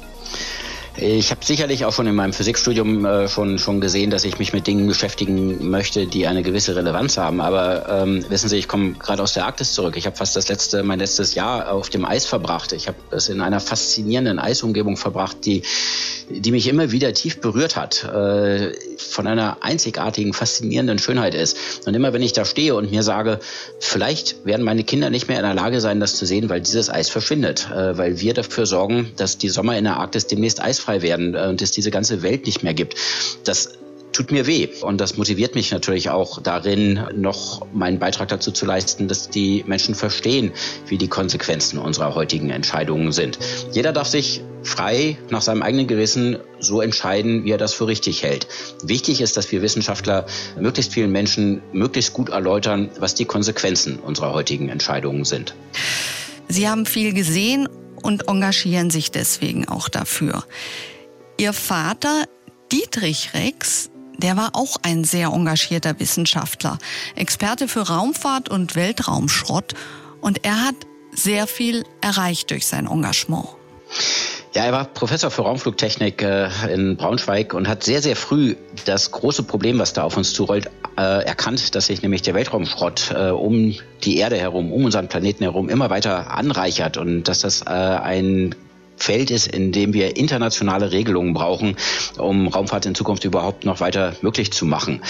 Ich 1.00 1.30
habe 1.30 1.46
sicherlich 1.46 1.86
auch 1.86 1.94
schon 1.94 2.08
in 2.08 2.16
meinem 2.16 2.34
Physikstudium 2.34 3.06
äh, 3.06 3.28
schon, 3.28 3.60
schon 3.60 3.82
gesehen, 3.82 4.10
dass 4.10 4.24
ich 4.24 4.40
mich 4.40 4.52
mit 4.52 4.66
Dingen 4.66 4.88
beschäftigen 4.88 5.70
möchte, 5.70 6.08
die 6.08 6.26
eine 6.26 6.42
gewisse 6.42 6.76
Relevanz 6.76 7.18
haben. 7.18 7.40
Aber 7.40 7.88
ähm, 7.88 8.26
wissen 8.30 8.50
Sie, 8.50 8.58
ich 8.58 8.68
komme 8.68 8.94
gerade 8.94 9.22
aus 9.22 9.34
der 9.34 9.46
Arktis 9.46 9.74
zurück. 9.74 9.96
Ich 9.96 10.08
habe 10.08 10.16
fast 10.16 10.36
das 10.36 10.48
letzte, 10.50 10.82
mein 10.82 10.98
letztes 10.98 11.36
Jahr 11.36 11.72
auf 11.72 11.90
dem 11.90 12.04
Eis 12.04 12.26
verbracht. 12.26 12.72
Ich 12.72 12.88
habe 12.88 12.98
es 13.12 13.30
in 13.30 13.42
einer 13.42 13.60
faszinierenden 13.60 14.40
Eisumgebung 14.40 14.98
verbracht, 14.98 15.46
die 15.46 15.62
die 16.30 16.52
mich 16.52 16.68
immer 16.68 16.92
wieder 16.92 17.14
tief 17.14 17.40
berührt 17.40 17.76
hat, 17.76 18.04
äh, 18.04 18.74
von 18.98 19.28
einer 19.28 19.58
einzigartigen, 19.62 20.34
faszinierenden 20.34 21.00
Schönheit 21.00 21.34
ist. 21.34 21.88
Und 21.88 21.94
immer 21.94 22.14
wenn 22.14 22.22
ich 22.22 22.34
da 22.34 22.46
stehe 22.46 22.76
und 22.76 22.92
mir 22.92 23.04
sage, 23.04 23.40
vielleicht 23.80 24.46
werden 24.46 24.66
meine 24.66 24.84
Kinder 24.84 25.10
nicht 25.10 25.28
mehr 25.28 25.38
in 25.38 25.46
der 25.46 25.54
Lage 25.54 25.80
sein, 25.80 26.00
das 26.00 26.16
zu 26.16 26.26
sehen, 26.26 26.50
weil 26.50 26.62
dieses 26.62 26.90
Eis 26.90 27.10
verschwindet, 27.10 27.70
äh, 27.72 27.98
weil 27.98 28.20
wir 28.20 28.34
dafür 28.34 28.66
sorgen, 28.66 29.12
dass 29.16 29.38
die 29.38 29.50
Sommer 29.50 29.78
in 29.78 29.86
der 29.86 29.98
Arktis 29.98 30.28
demnächst 30.28 30.62
eisfrei 30.62 31.02
werden 31.02 31.34
äh, 31.34 31.48
und 31.48 31.62
es 31.62 31.72
diese 31.72 31.92
ganze 31.92 32.22
Welt 32.22 32.46
nicht 32.46 32.64
mehr 32.64 32.74
gibt. 32.74 32.96
Das 33.44 33.72
tut 34.12 34.32
mir 34.32 34.48
weh. 34.48 34.68
Und 34.82 35.00
das 35.00 35.18
motiviert 35.18 35.56
mich 35.56 35.72
natürlich 35.72 36.10
auch 36.10 36.42
darin, 36.42 37.02
noch 37.16 37.66
meinen 37.74 38.00
Beitrag 38.00 38.30
dazu 38.30 38.52
zu 38.52 38.66
leisten, 38.66 39.08
dass 39.08 39.30
die 39.30 39.64
Menschen 39.68 39.96
verstehen, 39.96 40.52
wie 40.88 40.98
die 40.98 41.08
Konsequenzen 41.08 41.78
unserer 41.80 42.16
heutigen 42.16 42.50
Entscheidungen 42.50 43.12
sind. 43.12 43.40
Jeder 43.72 43.94
darf 43.94 44.08
sich 44.08 44.42
frei 44.64 45.18
nach 45.30 45.42
seinem 45.42 45.62
eigenen 45.62 45.88
Gewissen 45.88 46.38
so 46.60 46.82
entscheiden, 46.82 47.46
wie 47.46 47.52
er 47.52 47.58
das 47.58 47.74
für 47.74 47.88
richtig 47.88 48.24
hält. 48.24 48.48
Wichtig 48.84 49.22
ist, 49.22 49.38
dass 49.38 49.52
wir 49.52 49.62
Wissenschaftler 49.62 50.26
möglichst 50.60 50.94
vielen 50.94 51.12
Menschen 51.12 51.62
möglichst 51.72 52.14
gut 52.14 52.30
erläutern, 52.30 52.90
was 53.00 53.16
die 53.16 53.26
Konsequenzen 53.26 54.00
unserer 54.00 54.34
heutigen 54.34 54.70
Entscheidungen 54.70 55.26
sind. 55.26 55.54
Sie 56.48 56.68
haben 56.68 56.86
viel 56.86 57.14
gesehen 57.14 57.68
und 58.02 58.28
engagieren 58.28 58.90
sich 58.90 59.12
deswegen 59.12 59.68
auch 59.68 59.90
dafür. 59.90 60.44
Ihr 61.38 61.54
Vater 61.54 62.24
Dietrich 62.72 63.34
Rex 63.34 63.90
der 64.18 64.38
war 64.38 64.52
auch 64.54 64.78
ein 64.82 65.04
sehr 65.04 65.30
engagierter 65.30 66.00
Wissenschaftler, 66.00 66.78
Experte 67.16 67.68
für 67.68 67.88
Raumfahrt 67.88 68.50
und 68.50 68.76
Weltraumschrott 68.76 69.74
und 70.22 70.46
er 70.46 70.66
hat 70.66 70.76
sehr 71.12 71.48
viel 71.48 71.84
erreicht 72.02 72.52
durch 72.52 72.68
sein 72.68 72.88
Engagement. 72.88 73.48
Ja, 74.54 74.66
er 74.66 74.72
war 74.72 74.86
Professor 74.86 75.30
für 75.30 75.44
Raumflugtechnik 75.44 76.22
äh, 76.22 76.50
in 76.74 76.98
Braunschweig 76.98 77.54
und 77.54 77.68
hat 77.68 77.84
sehr, 77.84 78.02
sehr 78.02 78.16
früh 78.16 78.56
das 78.86 79.12
große 79.12 79.44
Problem, 79.44 79.78
was 79.78 79.94
da 79.94 80.04
auf 80.04 80.18
uns 80.18 80.34
zurollt, 80.34 80.68
äh, 80.98 81.26
erkannt, 81.26 81.76
dass 81.76 81.88
sich 81.88 82.02
nämlich 82.02 82.24
der 82.24 82.34
Weltraumschrott 82.34 83.12
äh, 83.12 83.30
um 83.30 83.76
die 84.04 84.18
Erde 84.18 84.38
herum, 84.38 84.72
um 84.72 84.86
unseren 84.86 85.10
Planeten 85.10 85.44
herum 85.44 85.70
immer 85.70 85.90
weiter 85.90 86.32
anreichert 86.32 86.98
und 86.98 87.26
dass 87.26 87.42
das 87.42 87.62
äh, 87.62 87.70
ein 87.70 88.56
Feld 88.98 89.32
ist, 89.32 89.48
in 89.48 89.72
dem 89.72 89.94
wir 89.94 90.18
internationale 90.18 90.92
Regelungen 90.92 91.34
brauchen, 91.34 91.78
um 92.18 92.48
Raumfahrt 92.48 92.86
in 92.86 92.96
Zukunft 92.96 93.24
überhaupt 93.24 93.64
noch 93.64 93.80
weiter 93.80 94.16
möglich 94.22 94.52
zu 94.52 94.66
machen. 94.66 95.02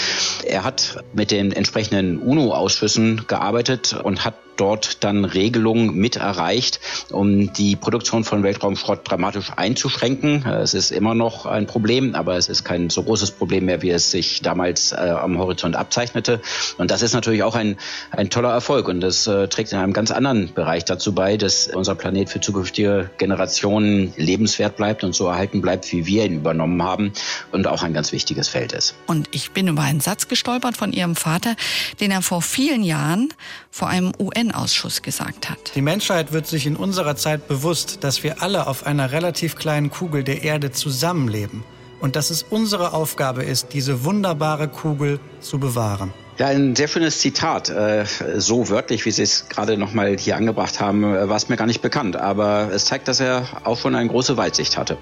Er 0.46 0.64
hat 0.64 1.04
mit 1.14 1.32
den 1.32 1.52
entsprechenden 1.52 2.20
UNO-Ausschüssen 2.20 3.26
gearbeitet 3.28 3.94
und 3.94 4.26
hat 4.26 4.36
dort 4.58 5.04
dann 5.04 5.26
Regelungen 5.26 5.96
mit 5.96 6.18
erreicht, 6.18 6.80
um 7.12 7.54
die 7.54 7.76
Produktion 7.76 8.24
von 8.24 8.44
Weltraumschrott 8.44 9.10
dramatisch 9.10 9.52
einzuschränken. 9.56 10.46
Es 10.46 10.74
ist 10.74 10.92
immer 10.92 11.16
noch 11.16 11.46
ein 11.46 11.68
Problem, 11.68 12.16
aber 12.16 12.38
es 12.38 12.50
ist 12.50 12.64
kein 12.64 12.90
so 12.90 13.04
großes 13.04 13.32
Problem 13.32 13.66
mehr, 13.66 13.82
wie 13.82 13.92
es 13.92 14.12
sich 14.12 14.42
damals 14.42 14.92
äh, 14.92 14.96
am 14.96 15.38
Horizont 15.38 15.76
abzeichnete. 15.76 16.42
Und 16.78 16.92
das 16.92 17.02
ist 17.02 17.14
natürlich 17.14 17.44
auch 17.44 17.56
ein, 17.56 17.78
ein 18.12 18.30
toller 18.30 18.50
Erfolg 18.50 18.88
und 18.88 19.02
das 19.02 19.28
äh, 19.28 19.48
trägt 19.48 19.72
in 19.72 19.78
einem 19.78 19.94
ganz 19.94 20.12
anderen 20.12 20.54
Bereich 20.54 20.86
dazu 20.86 21.14
bei, 21.14 21.38
dass 21.38 21.68
unser 21.68 21.96
Planet 21.96 22.30
für 22.30 22.42
zukünftige 22.42 23.10
Generationen 23.18 24.14
lebenswert 24.18 24.78
bleibt 24.78 25.04
und 25.04 25.14
so 25.14 25.28
erhalten 25.28 25.62
bleibt, 25.62 25.92
wie 25.92 26.06
wir 26.06 26.26
ihn 26.26 26.38
übernommen 26.38 26.82
haben 26.84 27.14
und 27.52 27.68
auch 27.68 27.84
ein 27.84 27.94
ganz 27.94 28.12
wichtiges 28.12 28.48
Feld 28.50 28.74
ist. 28.74 28.96
Und 29.06 29.28
ich 29.32 29.52
bin 29.52 29.68
über 29.68 29.82
einen 29.82 30.00
Satz 30.00 30.28
gestolpert 30.28 30.78
von 30.78 30.94
Ihrem 30.94 31.16
Vater, 31.16 31.56
den 32.00 32.12
er 32.12 32.22
vor 32.22 32.42
vielen 32.42 32.84
Jahren 32.84 33.30
vor 33.78 33.90
einem 33.90 34.12
UN 34.20 34.38
UN-Ausschuss 34.38 35.02
gesagt 35.02 35.50
hat. 35.50 35.76
Die 35.76 35.82
Menschheit 35.82 36.32
wird 36.32 36.48
sich 36.48 36.66
in 36.66 36.76
unserer 36.76 37.16
Zeit 37.16 37.48
bewusst, 37.48 38.04
dass 38.04 38.24
wir 38.24 38.42
alle 38.42 38.68
auf 38.68 38.86
einer 38.86 39.12
relativ 39.12 39.56
kleinen 39.56 39.90
Kugel 39.90 40.24
der 40.24 40.44
Erde 40.44 40.72
zusammenleben 40.72 41.64
und 42.00 42.16
dass 42.16 42.30
es 42.30 42.44
unsere 42.44 42.94
Aufgabe 42.94 43.44
ist, 43.44 43.74
diese 43.74 44.04
wunderbare 44.04 44.68
Kugel 44.68 45.20
zu 45.40 45.60
bewahren. 45.60 46.14
Ja, 46.38 46.48
ein 46.48 46.76
sehr 46.76 46.88
schönes 46.88 47.20
Zitat. 47.20 47.70
Äh, 47.70 48.06
so 48.38 48.70
wörtlich, 48.70 49.06
wie 49.06 49.12
Sie 49.12 49.24
es 49.24 49.50
gerade 49.50 49.76
nochmal 49.76 50.16
hier 50.18 50.38
angebracht 50.38 50.80
haben, 50.80 51.04
äh, 51.04 51.28
war 51.28 51.36
es 51.36 51.50
mir 51.50 51.58
gar 51.58 51.66
nicht 51.66 51.82
bekannt. 51.82 52.16
Aber 52.16 52.70
es 52.72 52.86
zeigt, 52.86 53.08
dass 53.08 53.20
er 53.20 53.48
auch 53.64 53.80
schon 53.80 53.96
eine 53.96 54.08
große 54.08 54.38
Weitsicht 54.38 54.78
hatte. 54.78 54.98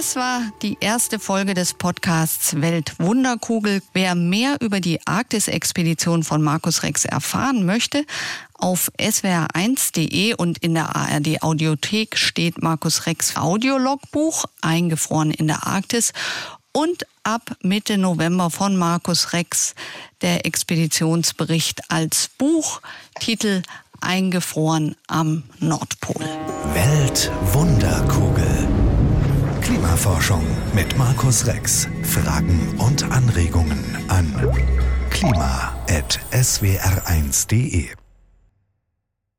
Das 0.00 0.16
war 0.16 0.40
die 0.62 0.78
erste 0.80 1.18
Folge 1.18 1.52
des 1.52 1.74
Podcasts 1.74 2.58
Weltwunderkugel. 2.58 3.82
Wer 3.92 4.14
mehr 4.14 4.56
über 4.62 4.80
die 4.80 4.98
Arktis-Expedition 5.06 6.22
von 6.22 6.40
Markus 6.40 6.82
Rex 6.82 7.04
erfahren 7.04 7.66
möchte, 7.66 8.06
auf 8.54 8.90
swr1.de 8.98 10.32
und 10.36 10.56
in 10.56 10.72
der 10.72 10.96
ARD 10.96 11.42
Audiothek 11.42 12.16
steht 12.16 12.62
Markus 12.62 13.04
Rex 13.04 13.36
Audiologbuch, 13.36 14.46
eingefroren 14.62 15.32
in 15.32 15.48
der 15.48 15.66
Arktis. 15.66 16.14
Und 16.72 17.04
ab 17.22 17.54
Mitte 17.60 17.98
November 17.98 18.48
von 18.48 18.78
Markus 18.78 19.34
Rex 19.34 19.74
der 20.22 20.46
Expeditionsbericht 20.46 21.90
als 21.90 22.30
Buch, 22.38 22.80
Titel 23.20 23.60
Eingefroren 24.00 24.96
am 25.08 25.42
Nordpol. 25.58 26.24
Weltwunderkugel. 26.72 28.69
Klimaforschung 29.90 30.46
mit 30.72 30.96
Markus 30.96 31.48
Rex. 31.48 31.88
Fragen 32.04 32.76
und 32.78 33.10
Anregungen 33.10 33.84
an 34.06 34.32
klima.swr1.de 35.10 37.99